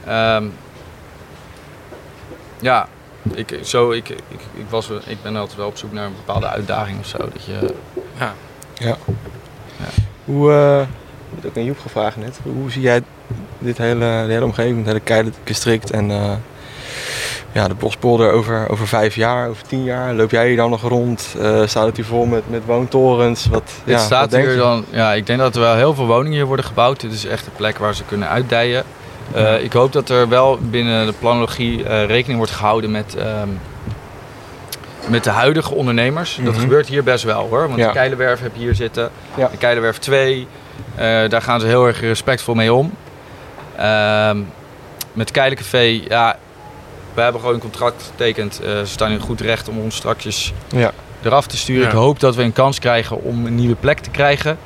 ehm, 0.05 0.45
ja, 2.61 2.87
ik, 3.33 3.59
zo, 3.63 3.91
ik, 3.91 4.09
ik, 4.09 4.39
ik, 4.53 4.65
was, 4.69 4.89
ik 5.05 5.17
ben 5.21 5.35
altijd 5.35 5.57
wel 5.57 5.67
op 5.67 5.77
zoek 5.77 5.91
naar 5.91 6.05
een 6.05 6.15
bepaalde 6.25 6.47
uitdaging 6.47 6.99
of 6.99 7.05
zo. 7.05 7.17
Dat 7.17 7.45
je, 7.45 7.73
ja. 8.73 8.97
Hoe, 10.25 10.51
eh, 10.51 10.81
ik 10.81 10.87
heb 11.41 11.45
ook 11.45 11.57
aan 11.57 11.63
Joep 11.63 11.79
gevraagd 11.79 12.17
net. 12.17 12.39
Hoe 12.43 12.71
zie 12.71 12.81
jij 12.81 13.01
dit 13.59 13.77
hele, 13.77 13.99
de 13.99 14.31
hele 14.31 14.45
omgeving, 14.45 14.77
het 14.77 14.85
hele 14.85 14.99
Keidistrict 14.99 15.91
en 15.91 16.11
eh, 16.11 16.33
ja, 17.51 17.67
de 17.67 17.73
Bospolder 17.73 18.31
over, 18.31 18.69
over 18.69 18.87
vijf 18.87 19.15
jaar, 19.15 19.49
over 19.49 19.63
tien 19.63 19.83
jaar? 19.83 20.13
Loop 20.13 20.31
jij 20.31 20.47
hier 20.47 20.55
dan 20.55 20.69
nog 20.69 20.81
rond? 20.81 21.35
Eh, 21.39 21.61
staat 21.65 21.85
het 21.85 21.95
hier 21.95 22.05
vol 22.05 22.25
met, 22.25 22.49
met 22.49 22.65
woontorens? 22.65 23.45
Wat, 23.45 23.71
Dit 23.83 23.95
ja, 23.95 24.01
staat 24.01 24.21
wat 24.21 24.31
denk 24.31 24.43
hier 24.43 24.53
je? 24.53 24.59
dan. 24.59 24.85
Ja, 24.89 25.13
ik 25.13 25.25
denk 25.25 25.39
dat 25.39 25.55
er 25.55 25.61
wel 25.61 25.75
heel 25.75 25.93
veel 25.93 26.07
woningen 26.07 26.37
hier 26.37 26.45
worden 26.45 26.65
gebouwd. 26.65 26.99
Dit 26.99 27.11
is 27.11 27.25
echt 27.25 27.45
een 27.45 27.55
plek 27.55 27.77
waar 27.77 27.95
ze 27.95 28.03
kunnen 28.03 28.27
uitdijen. 28.27 28.83
Eh. 29.33 29.63
Ik 29.63 29.73
hoop 29.73 29.91
dat 29.93 30.09
er 30.09 30.29
wel 30.29 30.57
binnen 30.61 31.05
de 31.05 31.13
planologie 31.19 31.83
eh, 31.83 32.05
rekening 32.05 32.37
wordt 32.37 32.53
gehouden 32.53 32.91
met, 32.91 33.15
ehm, 33.15 33.47
met 35.07 35.23
de 35.23 35.29
huidige 35.29 35.73
ondernemers. 35.73 36.39
Dat 36.43 36.53
Mhm. 36.53 36.61
gebeurt 36.61 36.87
hier 36.87 37.03
best 37.03 37.23
wel 37.23 37.47
hoor. 37.49 37.67
Want 37.67 37.79
Ja. 37.79 37.87
de 37.87 37.93
Keilenwerf 37.93 38.39
heb 38.41 38.51
je 38.55 38.59
hier 38.61 38.75
zitten. 38.75 39.09
Ja. 39.35 39.47
De 39.47 39.57
Keilenwerf 39.57 39.97
2. 39.97 40.47
Eh, 40.95 41.05
daar 41.29 41.41
gaan 41.41 41.59
ze 41.59 41.65
heel 41.67 41.87
erg 41.87 41.99
respectvol 42.01 42.55
mee 42.55 42.73
om. 42.73 42.91
Ehm, 43.77 44.37
met 45.13 45.31
Keilencafé, 45.31 46.01
ja, 46.07 46.35
we 47.13 47.21
hebben 47.21 47.39
gewoon 47.41 47.55
een 47.55 47.61
contract 47.61 48.03
getekend. 48.11 48.59
Eh, 48.63 48.69
ze 48.79 48.85
staan 48.85 49.11
in 49.11 49.19
goed 49.19 49.41
recht 49.41 49.69
om 49.69 49.79
ons 49.79 49.95
straks 49.95 50.53
Ja. 50.69 50.91
eraf 51.23 51.47
te 51.47 51.57
sturen. 51.57 51.81
Ja. 51.83 51.87
Ik 51.87 51.93
hoop 51.95 52.19
dat 52.19 52.35
we 52.35 52.43
een 52.43 52.53
kans 52.53 52.79
krijgen 52.79 53.21
om 53.23 53.45
een 53.45 53.55
nieuwe 53.55 53.75
plek 53.75 53.99
te 53.99 54.09
krijgen. 54.09 54.57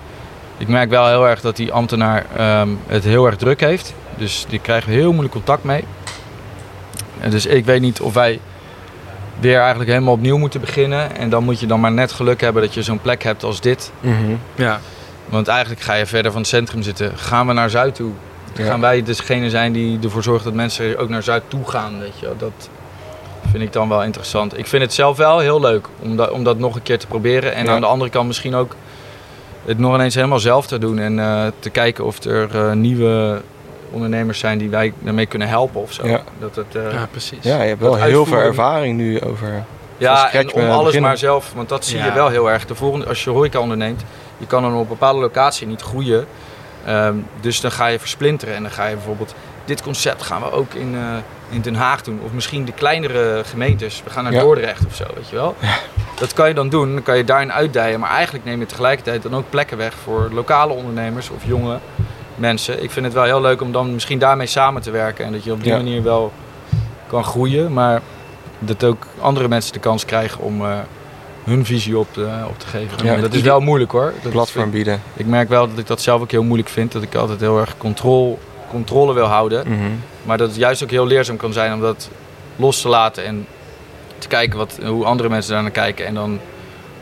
Ik 0.57 0.67
merk 0.67 0.89
wel 0.89 1.07
heel 1.07 1.27
erg 1.27 1.41
dat 1.41 1.55
die 1.55 1.71
ambtenaar 1.71 2.25
ehm, 2.35 2.69
het 2.87 3.03
heel 3.03 3.25
erg 3.25 3.35
druk 3.35 3.59
heeft. 3.59 3.93
Dus 4.17 4.45
die 4.49 4.59
krijgen 4.59 4.89
we 4.89 4.95
heel 4.95 5.09
moeilijk 5.11 5.33
contact 5.33 5.63
mee. 5.63 5.83
En 7.19 7.29
dus 7.29 7.45
ik 7.45 7.65
weet 7.65 7.81
niet 7.81 8.01
of 8.01 8.13
wij 8.13 8.39
weer 9.39 9.59
eigenlijk 9.59 9.89
helemaal 9.89 10.13
opnieuw 10.13 10.37
moeten 10.37 10.59
beginnen. 10.59 11.15
En 11.15 11.29
dan 11.29 11.43
moet 11.43 11.59
je 11.59 11.65
dan 11.65 11.79
maar 11.79 11.91
net 11.91 12.11
geluk 12.11 12.41
hebben 12.41 12.61
dat 12.61 12.73
je 12.73 12.83
zo'n 12.83 12.99
plek 13.01 13.23
hebt 13.23 13.43
als 13.43 13.61
dit. 13.61 13.91
Mhm. 13.99 14.35
Ja. 14.55 14.79
Want 15.29 15.47
eigenlijk 15.47 15.81
ga 15.81 15.93
je 15.93 16.05
verder 16.05 16.31
van 16.31 16.41
het 16.41 16.49
centrum 16.49 16.81
zitten. 16.81 17.17
Gaan 17.17 17.47
we 17.47 17.53
naar 17.53 17.69
Zuid 17.69 17.95
toe? 17.95 18.11
Ja. 18.55 18.65
Gaan 18.65 18.81
wij 18.81 19.03
degene 19.03 19.49
zijn 19.49 19.71
die 19.73 19.99
ervoor 20.03 20.23
zorgt 20.23 20.43
dat 20.43 20.53
mensen 20.53 20.97
ook 20.97 21.09
naar 21.09 21.23
Zuid 21.23 21.43
toe 21.47 21.67
gaan? 21.69 21.99
Weet 21.99 22.19
je? 22.19 22.25
wel? 22.25 22.35
Dat 22.37 22.69
vind 23.51 23.63
ik 23.63 23.73
dan 23.73 23.89
wel 23.89 24.03
interessant. 24.03 24.57
Ik 24.57 24.67
vind 24.67 24.81
het 24.83 24.93
zelf 24.93 25.17
wel 25.17 25.39
heel 25.39 25.59
leuk 25.59 25.87
om 25.99 26.15
dat, 26.15 26.31
om 26.31 26.43
dat 26.43 26.57
nog 26.57 26.75
een 26.75 26.83
keer 26.83 26.99
te 26.99 27.07
proberen. 27.07 27.53
En 27.53 27.65
Ja. 27.65 27.71
aan 27.71 27.79
de 27.81 27.87
andere 27.87 28.09
kant 28.09 28.27
misschien 28.27 28.55
ook 28.55 28.75
het 29.65 29.79
nog 29.79 29.93
ineens 29.93 30.15
helemaal 30.15 30.39
zelf 30.39 30.67
te 30.67 30.77
doen. 30.77 30.99
En 30.99 31.19
eh, 31.19 31.45
te 31.59 31.69
kijken 31.69 32.05
of 32.05 32.23
er 32.23 32.55
eh, 32.67 32.71
nieuwe 32.71 33.41
ondernemers 33.91 34.39
zijn 34.39 34.57
die 34.57 34.69
wij 34.69 34.93
daarmee 34.99 35.25
kunnen 35.25 35.47
helpen 35.47 35.81
of 35.81 35.91
zo. 35.93 36.07
Ja. 36.07 36.21
Dat 36.39 36.55
het, 36.55 36.75
eh, 36.75 36.91
ja, 36.91 37.07
precies. 37.11 37.37
Ja, 37.43 37.61
je 37.61 37.67
hebt 37.67 37.81
wel 37.81 37.95
heel 37.95 38.25
veel 38.25 38.37
ervaring 38.39 38.97
nu 38.97 39.21
over... 39.21 39.63
Ja, 39.97 40.31
en 40.33 40.53
om 40.53 40.61
alles 40.69 40.83
beginnen. 40.85 41.01
maar 41.09 41.17
zelf, 41.17 41.51
want 41.55 41.69
dat 41.69 41.85
zie 41.85 41.97
Ja. 41.97 42.05
je 42.05 42.11
wel 42.11 42.27
heel 42.29 42.49
erg. 42.51 42.65
De 42.65 42.75
volgende, 42.75 43.05
als 43.07 43.23
je 43.23 43.29
horeca 43.29 43.59
onderneemt, 43.59 44.03
je 44.37 44.45
kan 44.47 44.61
dan 44.61 44.73
op 44.73 44.79
een 44.81 44.87
bepaalde 44.87 45.19
locatie 45.19 45.67
niet 45.67 45.81
groeien. 45.81 46.25
Ehm, 46.85 47.15
dus 47.41 47.61
dan 47.61 47.71
ga 47.71 47.87
je 47.87 47.99
versplinteren 47.99 48.55
en 48.55 48.61
dan 48.61 48.71
ga 48.71 48.85
je 48.87 48.95
bijvoorbeeld, 48.95 49.33
dit 49.65 49.81
concept 49.81 50.21
gaan 50.21 50.41
we 50.41 50.51
ook 50.51 50.73
in, 50.73 50.95
eh, 50.95 51.55
in 51.55 51.61
Den 51.61 51.75
Haag 51.75 52.01
doen. 52.01 52.19
Of 52.25 52.31
misschien 52.31 52.65
de 52.65 52.71
kleinere 52.71 53.41
gemeentes, 53.45 54.01
we 54.03 54.09
gaan 54.09 54.23
naar 54.23 54.33
Ja. 54.33 54.39
Dordrecht 54.41 54.85
of 54.85 54.95
zo, 54.95 55.03
weet 55.15 55.29
je 55.29 55.35
wel. 55.35 55.55
Dat 56.19 56.33
kan 56.33 56.47
je 56.47 56.53
dan 56.53 56.69
doen, 56.69 56.93
dan 56.93 57.03
kan 57.03 57.17
je 57.17 57.23
daarin 57.23 57.51
uitdijen. 57.53 57.99
Maar 57.99 58.09
eigenlijk 58.09 58.45
neem 58.45 58.59
je 58.59 58.65
tegelijkertijd 58.65 59.21
dan 59.23 59.35
ook 59.35 59.49
plekken 59.49 59.77
weg 59.77 59.93
voor 60.03 60.29
lokale 60.33 60.73
ondernemers 60.73 61.29
of 61.29 61.45
jonge 61.45 61.79
mensen. 62.35 62.83
Ik 62.83 62.91
vind 62.91 63.05
het 63.05 63.13
wel 63.15 63.23
heel 63.23 63.41
leuk 63.41 63.61
om 63.61 63.71
dan 63.71 63.93
misschien 63.93 64.19
daarmee 64.19 64.47
samen 64.47 64.81
te 64.81 64.91
werken. 64.91 65.25
En 65.25 65.31
dat 65.31 65.43
je 65.43 65.51
op 65.51 65.59
die 65.63 65.71
Ja. 65.71 65.77
manier 65.77 66.03
wel 66.03 66.31
kan 67.07 67.23
groeien. 67.23 67.73
Maar 67.73 68.01
dat 68.59 68.83
ook 68.83 69.05
andere 69.19 69.47
mensen 69.47 69.73
de 69.73 69.79
kans 69.79 70.05
krijgen 70.05 70.41
om 70.43 70.61
eh, 70.65 70.77
hun 71.43 71.65
visie 71.65 71.97
op, 71.97 72.07
te- 72.11 72.43
op 72.49 72.59
te 72.59 72.67
geven. 72.67 73.05
Ja, 73.05 73.15
dat 73.17 73.33
is 73.33 73.41
wel 73.41 73.59
moeilijk 73.59 73.91
hoor. 73.91 74.13
Dat 74.23 74.31
platform 74.31 74.71
bieden. 74.71 75.01
ik 75.13 75.25
merk 75.25 75.49
wel 75.49 75.69
dat 75.69 75.77
ik 75.77 75.87
dat 75.87 76.01
zelf 76.01 76.21
ook 76.21 76.31
heel 76.31 76.43
moeilijk 76.43 76.69
vind. 76.69 76.91
Dat 76.91 77.01
ik 77.03 77.15
altijd 77.15 77.39
heel 77.39 77.59
erg 77.59 77.77
controle, 77.77 78.35
controle 78.69 79.13
wil 79.13 79.25
houden. 79.25 79.67
Mhm. 79.67 79.79
Maar 80.23 80.37
dat 80.37 80.47
het 80.47 80.57
juist 80.57 80.83
ook 80.83 80.89
heel 80.91 81.05
leerzaam 81.07 81.37
kan 81.37 81.53
zijn 81.53 81.73
om 81.73 81.81
dat 81.81 82.09
los 82.55 82.81
te 82.81 82.87
laten. 82.89 83.25
En 83.25 83.47
te 84.17 84.27
kijken 84.27 84.57
wat, 84.57 84.79
hoe 84.85 85.05
andere 85.05 85.29
mensen 85.29 85.53
daar 85.53 85.61
naar 85.61 85.71
kijken. 85.71 86.05
En 86.05 86.13
dan 86.13 86.39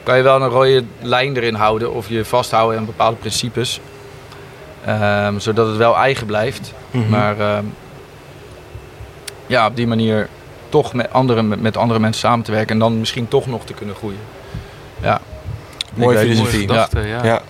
kan 0.03 0.17
je 0.17 0.23
wel 0.23 0.41
een 0.41 0.49
rode 0.49 0.83
lijn 1.01 1.35
erin 1.37 1.53
houden. 1.55 1.93
Of 1.93 2.09
je 2.09 2.25
vasthouden 2.25 2.79
aan 2.79 2.85
bepaalde 2.85 3.17
principes. 3.17 3.79
Ehm, 4.85 5.39
zodat 5.39 5.67
het 5.67 5.77
wel 5.77 5.95
eigen 5.97 6.25
blijft. 6.25 6.73
Mhm. 6.91 7.09
Maar 7.09 7.39
ehm, 7.39 7.63
ja, 9.47 9.67
op 9.67 9.75
die 9.75 9.87
manier 9.87 10.27
toch 10.69 10.93
met 10.93 11.13
andere, 11.13 11.41
met, 11.41 11.77
andere 11.77 11.99
mensen 11.99 12.21
samen 12.21 12.45
te 12.45 12.51
werken 12.51 12.69
en 12.73 12.79
dan 12.79 12.99
misschien 12.99 13.27
toch 13.27 13.45
nog 13.47 13.65
te 13.65 13.73
kunnen 13.73 13.95
groeien. 13.95 14.19
Ja. 15.01 15.21
Mooie 15.93 16.17
filosofie. 16.17 16.67
Mooie 16.67 16.67
gedachte, 16.67 16.99
ja. 16.99 17.23
Ja. 17.23 17.41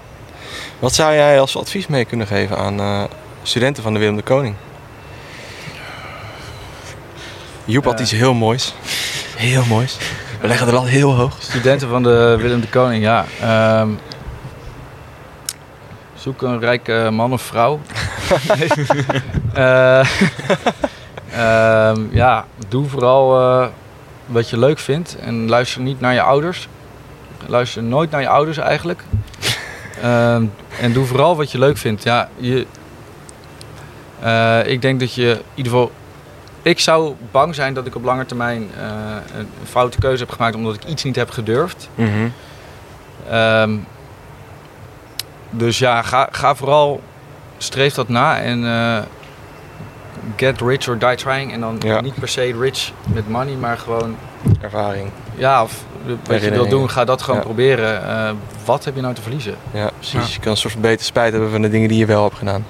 Wat 0.79 0.93
zou 0.93 1.13
jij 1.13 1.39
als 1.39 1.57
advies 1.57 1.87
mee 1.87 2.05
kunnen 2.05 2.27
geven 2.27 2.57
aan 2.57 2.79
eh, 2.79 3.03
studenten 3.43 3.83
van 3.83 3.93
de 3.93 3.99
Willem 3.99 4.15
de 4.15 4.21
Koning? 4.21 4.55
Joep 7.65 7.83
had 7.83 7.93
Eh. 7.93 8.01
iets 8.01 8.11
heel 8.11 8.33
moois. 8.33 8.73
Heel 9.37 9.65
moois. 9.65 9.97
We 10.41 10.47
leggen 10.47 10.65
de 10.67 10.73
lat 10.73 10.87
heel 10.87 11.13
hoog. 11.15 11.35
Studenten 11.39 11.89
van 11.89 12.03
de 12.03 12.37
Willem 12.41 12.61
de 12.61 12.67
Koning, 12.67 13.03
ja. 13.03 13.25
Ehm, 13.41 13.89
zoek 16.23 16.41
een 16.41 16.59
rijke 16.59 17.09
man 17.11 17.33
of 17.33 17.41
vrouw. 17.41 17.79
Eh, 19.53 19.99
ehm, 21.31 22.01
ja, 22.09 22.45
doe 22.67 22.87
vooral 22.87 23.39
eh, 23.39 23.67
wat 24.25 24.49
je 24.49 24.57
leuk 24.57 24.79
vindt 24.79 25.17
en 25.19 25.49
luister 25.49 25.81
niet 25.81 25.99
naar 25.99 26.13
je 26.13 26.21
ouders. 26.21 26.67
Luister 27.45 27.83
nooit 27.83 28.11
naar 28.11 28.21
je 28.21 28.27
ouders 28.27 28.57
eigenlijk. 28.57 29.03
Ehm, 30.01 30.45
en 30.79 30.93
doe 30.93 31.05
vooral 31.05 31.35
wat 31.35 31.51
je 31.51 31.59
leuk 31.59 31.77
vindt. 31.77 32.03
Ja, 32.03 32.29
je, 32.37 32.65
eh, 34.19 34.67
ik 34.67 34.81
denk 34.81 34.99
dat 34.99 35.13
je 35.13 35.29
in 35.29 35.41
ieder 35.53 35.71
geval. 35.71 35.91
Ik 36.61 36.79
zou 36.79 37.15
bang 37.31 37.55
zijn 37.55 37.73
dat 37.73 37.85
ik 37.85 37.95
op 37.95 38.03
lange 38.03 38.25
termijn 38.25 38.69
een 39.37 39.47
foute 39.63 39.99
keuze 39.99 40.23
heb 40.23 40.33
gemaakt 40.33 40.55
omdat 40.55 40.75
ik 40.75 40.83
iets 40.83 41.03
niet 41.03 41.15
heb 41.15 41.29
gedurfd. 41.29 41.89
Mhm. 41.95 42.27
Ehm, 43.29 43.77
dus 45.57 45.79
ja, 45.79 46.01
ga, 46.01 46.27
ga 46.31 46.55
vooral, 46.55 47.01
streef 47.57 47.93
dat 47.93 48.09
na 48.09 48.39
en 48.39 48.65
eh, 48.65 48.97
get 50.35 50.61
rich 50.61 50.87
or 50.87 50.97
die 50.97 51.15
trying. 51.15 51.51
En 51.53 51.59
dan 51.59 51.75
Ja. 51.79 52.01
niet 52.01 52.15
per 52.19 52.27
se 52.27 52.55
rich 52.59 52.91
met 53.13 53.29
money, 53.29 53.55
maar 53.55 53.77
gewoon, 53.77 54.15
Ervaring. 54.61 55.09
ja, 55.35 55.63
of 55.63 55.83
wat 56.27 56.41
je 56.41 56.49
wil 56.51 56.69
doen, 56.69 56.89
ga 56.89 57.05
dat 57.05 57.21
gewoon 57.21 57.39
Ja. 57.39 57.45
proberen. 57.45 58.07
Eh, 58.07 58.31
wat 58.65 58.85
heb 58.85 58.95
je 58.95 59.01
nou 59.01 59.13
te 59.13 59.21
verliezen? 59.21 59.55
Ja, 59.71 59.89
precies. 59.97 60.33
Je 60.33 60.39
kan 60.39 60.51
een 60.51 60.57
soort 60.57 60.73
van 60.73 60.81
beter 60.81 61.05
spijt 61.05 61.31
hebben 61.31 61.51
van 61.51 61.61
de 61.61 61.69
dingen 61.69 61.87
die 61.89 61.97
je 61.97 62.05
wel 62.05 62.23
hebt 62.23 62.37
gedaan. 62.37 62.65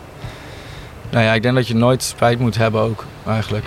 Nou 1.09 1.25
ja, 1.25 1.33
ik 1.33 1.41
denk 1.41 1.55
dat 1.55 1.67
je 1.67 1.75
nooit 1.75 2.03
spijt 2.03 2.39
moet 2.39 2.57
hebben 2.57 2.81
ook, 2.81 3.05
eigenlijk. 3.27 3.65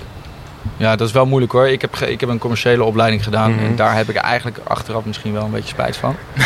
Ja, 0.77 0.97
dat 0.97 1.07
is 1.07 1.13
wel 1.13 1.27
moeilijk 1.27 1.53
hoor. 1.53 1.69
Ik 1.69 1.81
heb, 1.81 1.97
ik 1.97 2.21
heb 2.21 2.29
een 2.29 2.39
commerciële 2.39 2.85
opleiding 2.85 3.25
gedaan 3.25 3.51
Mhm. 3.55 3.65
en 3.65 3.77
daar 3.77 3.95
heb 3.97 4.09
ik 4.09 4.17
eigenlijk 4.17 4.59
achteraf 4.65 5.05
misschien 5.05 5.33
wel 5.33 5.45
een 5.45 5.51
beetje 5.51 5.69
spijt 5.69 5.97
van. 5.97 6.17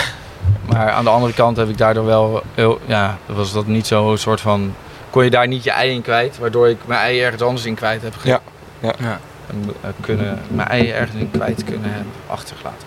maar 0.72 0.90
aan 0.90 1.04
de 1.04 1.11
andere 1.11 1.33
kant 1.33 1.56
heb 1.56 1.68
ik 1.68 1.78
daardoor 1.78 2.04
wel, 2.04 2.42
heel, 2.54 2.80
ja, 2.87 3.18
was 3.26 3.52
dat 3.52 3.66
niet 3.66 3.87
zo 3.87 4.11
een 4.12 4.18
soort 4.18 4.40
van, 4.40 4.74
kon 5.11 5.24
je 5.24 5.30
daar 5.30 5.46
niet 5.48 5.64
je 5.64 5.70
ei 5.70 5.92
in 5.94 6.02
kwijt, 6.02 6.38
waardoor 6.38 6.68
ik 6.68 6.78
mijn 6.87 7.00
ei 7.00 7.20
ergens 7.22 7.42
anders 7.42 7.64
in 7.66 7.74
kwijt 7.74 8.02
heb 8.02 8.14
Ja. 8.22 8.40
Ja. 8.80 8.92
Ja. 8.98 9.20
en, 9.50 9.74
eh, 9.80 9.90
kunnen, 10.00 10.38
mijn 10.48 10.68
ei 10.68 10.90
ergens 10.90 11.20
in 11.20 11.30
kwijt 11.30 11.64
kunnen 11.64 11.92
hebben 11.92 12.12
achtergelaten. 12.26 12.87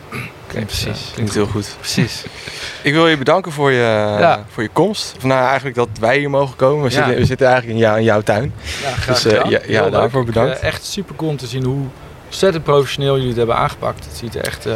Oké, 0.50 0.66
precies. 0.66 1.12
Klinkt 1.14 1.34
heel 1.34 1.46
goed. 1.46 1.76
Precies. 1.80 2.24
Ik 2.82 2.94
wil 2.94 3.08
je 3.08 3.18
bedanken 3.18 3.52
voor 3.52 3.72
je, 3.72 4.16
Ja. 4.20 4.44
voor 4.50 4.64
je 4.64 4.70
komst. 4.74 5.14
Of 5.18 5.24
nou, 5.24 5.46
eigenlijk 5.46 5.76
dat 5.76 5.88
wij 6.00 6.18
hier 6.18 6.30
mogen 6.30 6.56
komen. 6.56 6.84
We, 6.84 6.90
Ja. 6.90 6.96
zitten, 6.96 7.16
we 7.16 7.26
zitten 7.26 7.48
eigenlijk 7.48 7.78
in, 7.78 7.84
jou, 7.86 7.98
in 7.98 8.04
jouw 8.04 8.22
tuin. 8.22 8.54
Ja, 8.82 8.90
graag 8.92 9.06
Dus, 9.22 9.26
eh, 9.26 9.32
gedaan. 9.38 9.50
ja- 9.50 9.60
ja, 9.68 9.82
leuk. 9.82 9.92
daarvoor 9.92 10.20
Ik, 10.22 10.26
bedankt. 10.26 10.60
eh, 10.60 10.68
echt 10.68 10.86
super 10.86 11.16
cool 11.16 11.30
om 11.30 11.38
te 11.38 11.48
zien 11.48 11.64
hoe 11.64 11.86
ontzettend 12.26 12.64
professioneel 12.64 13.14
jullie 13.14 13.28
het 13.28 13.38
hebben 13.38 13.56
aangepakt. 13.56 14.06
Het 14.06 14.18
ziet 14.18 14.36
er 14.36 14.46
echt, 14.46 14.66
eh, 14.66 14.74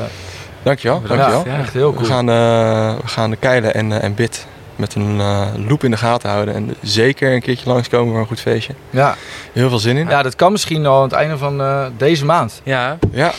Dankjewel. 0.67 0.99
Bedankt. 1.01 1.23
dankjewel. 1.23 1.55
ja, 1.57 1.61
echt 1.63 1.73
heel 1.73 1.89
cool. 1.93 2.01
We, 2.03 2.11
gaan, 2.11 2.29
eh, 2.29 2.95
we 3.01 3.07
gaan 3.07 3.29
de 3.29 3.35
keilen 3.37 3.73
en, 3.73 3.91
eh, 3.91 4.03
en 4.03 4.13
bit 4.15 4.45
met 4.75 4.95
een 4.95 5.19
eh, 5.19 5.47
loop 5.67 5.83
in 5.83 5.91
de 5.91 5.97
gaten 5.97 6.29
houden. 6.29 6.53
En 6.55 6.75
zeker 6.81 7.33
een 7.33 7.41
keertje 7.41 7.69
langskomen 7.69 8.11
voor 8.11 8.21
een 8.21 8.27
goed 8.27 8.39
feestje. 8.41 8.73
Ja. 8.89 9.15
Heel 9.53 9.69
veel 9.69 9.79
zin 9.79 9.97
in. 9.97 10.07
Ja, 10.09 10.23
dat 10.23 10.35
kan 10.35 10.51
misschien 10.51 10.85
al 10.85 10.95
aan 10.97 11.03
het 11.03 11.11
einde 11.13 11.37
van 11.37 11.61
eh, 11.61 11.85
deze 11.97 12.25
maand. 12.25 12.61
Ja, 12.63 12.97
Ja, 13.11 13.31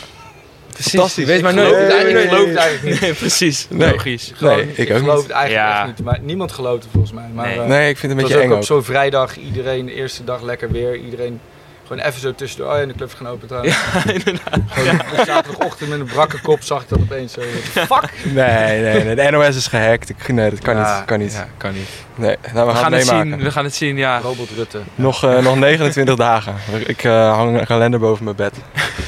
precies. 0.73 0.93
Fantastisch. 0.93 1.25
Wees 1.25 1.41
maar 1.41 1.55
nooit. 1.55 1.69
het, 1.71 1.79
Nee, 1.79 1.87
eigenlijk- 1.91 2.09
ik 2.25 2.31
nee, 2.31 2.35
geloof 2.35 2.49
het 2.49 2.57
eigenlijk 2.59 2.93
niet. 2.93 3.01
Nee, 3.01 3.13
precies. 3.15 3.67
Nee. 3.71 3.91
Logisch. 3.91 4.33
Gewoon, 4.35 4.57
Nee, 4.57 4.67
ik 4.69 4.79
ik 4.79 4.91
ook 4.93 4.99
geloof 4.99 5.15
niet. 5.17 5.23
het 5.27 5.33
eigenlijk 5.33 5.67
Ja. 5.69 5.79
echt 5.79 5.87
niet. 5.87 6.05
Maar 6.07 6.19
niemand 6.23 6.53
gelooft 6.53 6.83
het 6.83 6.93
volgens 6.93 7.13
mij. 7.13 7.25
Maar, 7.35 7.47
Nee. 7.47 7.61
eh, 7.61 7.67
nee, 7.67 7.89
ik 7.89 7.99
vind 7.99 8.03
het 8.03 8.03
een 8.03 8.09
het 8.11 8.21
was 8.21 8.23
beetje 8.29 8.37
ook 8.37 8.43
eng 8.45 8.51
op 8.53 8.57
ook. 8.57 8.65
zo'n 8.65 8.83
vrijdag. 8.85 9.37
Iedereen 9.37 9.87
de 9.87 9.95
eerste 9.95 10.25
dag 10.25 10.43
lekker 10.43 10.71
weer. 10.71 10.97
Iedereen 10.97 11.41
gewoon 11.89 12.03
even 12.07 12.21
zo 12.21 12.35
tussendoor. 12.35 12.73
Oh 12.73 12.79
ja, 12.79 12.87
de 12.87 12.95
club 12.95 13.09
is 13.09 13.15
gaan 13.15 13.27
open 13.29 13.47
trouwens. 13.49 13.77
Ja, 13.95 14.13
inderdaad. 14.13 14.61
Gewoon 14.69 15.27
zaterdagochtend 15.27 15.91
met 15.91 16.01
een 16.01 16.07
brakke 16.07 16.41
kop 16.41 16.63
zag 16.63 16.83
ik 16.83 16.89
dat 16.89 16.99
opeens 16.99 17.33
zo. 17.33 17.41
Fuck! 17.73 18.11
Nee, 18.25 18.81
nee, 18.83 19.05
nee. 19.05 19.15
De 19.15 19.31
NOS 19.31 19.57
is 19.57 19.67
gehackt. 19.67 20.09
Ik, 20.09 20.29
nee, 20.29 20.51
dat 20.51 20.59
kan 20.59 20.77
Ja, 20.77 20.97
niet. 20.97 21.05
Kan 21.07 21.19
niet. 21.19 21.33
Ja, 21.33 21.49
kan 21.57 21.73
niet. 21.73 21.89
Nee, 22.15 22.37
nou, 22.53 22.67
we, 22.67 22.73
We 22.73 22.79
gaan, 22.79 22.83
gaan 22.83 22.93
het 22.93 23.07
meemaken. 23.07 23.31
zien. 23.31 23.43
We 23.43 23.51
gaan 23.51 23.65
het 23.65 23.75
zien, 23.75 23.97
ja. 23.97 24.19
Robert 24.21 24.51
Rutte. 24.57 24.79
Nog, 24.95 25.25
eh, 25.25 25.39
nog 25.39 25.57
29 25.57 26.15
dagen. 26.29 26.55
Ik 26.87 27.05
eh, 27.05 27.35
hang 27.37 27.59
een 27.61 27.67
kalender 27.67 28.01
boven 28.01 28.25
mijn 28.25 28.37
bed. 28.37 28.55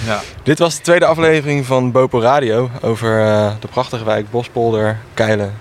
Ja. 0.06 0.20
Dit 0.42 0.58
was 0.58 0.76
de 0.76 0.82
tweede 0.82 1.04
aflevering 1.06 1.66
van 1.66 1.92
Bopo 1.92 2.20
Radio 2.20 2.70
over 2.80 3.20
eh, 3.26 3.52
de 3.60 3.68
prachtige 3.68 4.04
wijk 4.04 4.30
Bospolder, 4.30 4.98
Keilen. 5.14 5.54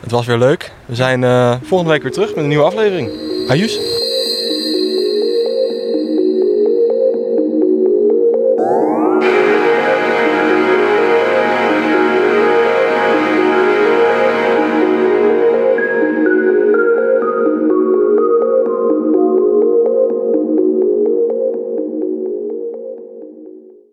Het 0.00 0.10
was 0.10 0.26
weer 0.26 0.38
leuk. 0.38 0.72
We 0.86 0.94
zijn 0.94 1.24
eh, 1.24 1.54
volgende 1.62 1.92
week 1.92 2.02
weer 2.02 2.12
terug 2.12 2.28
met 2.28 2.38
een 2.38 2.48
nieuwe 2.48 2.64
aflevering. 2.64 3.10
Ajus. 3.48 3.78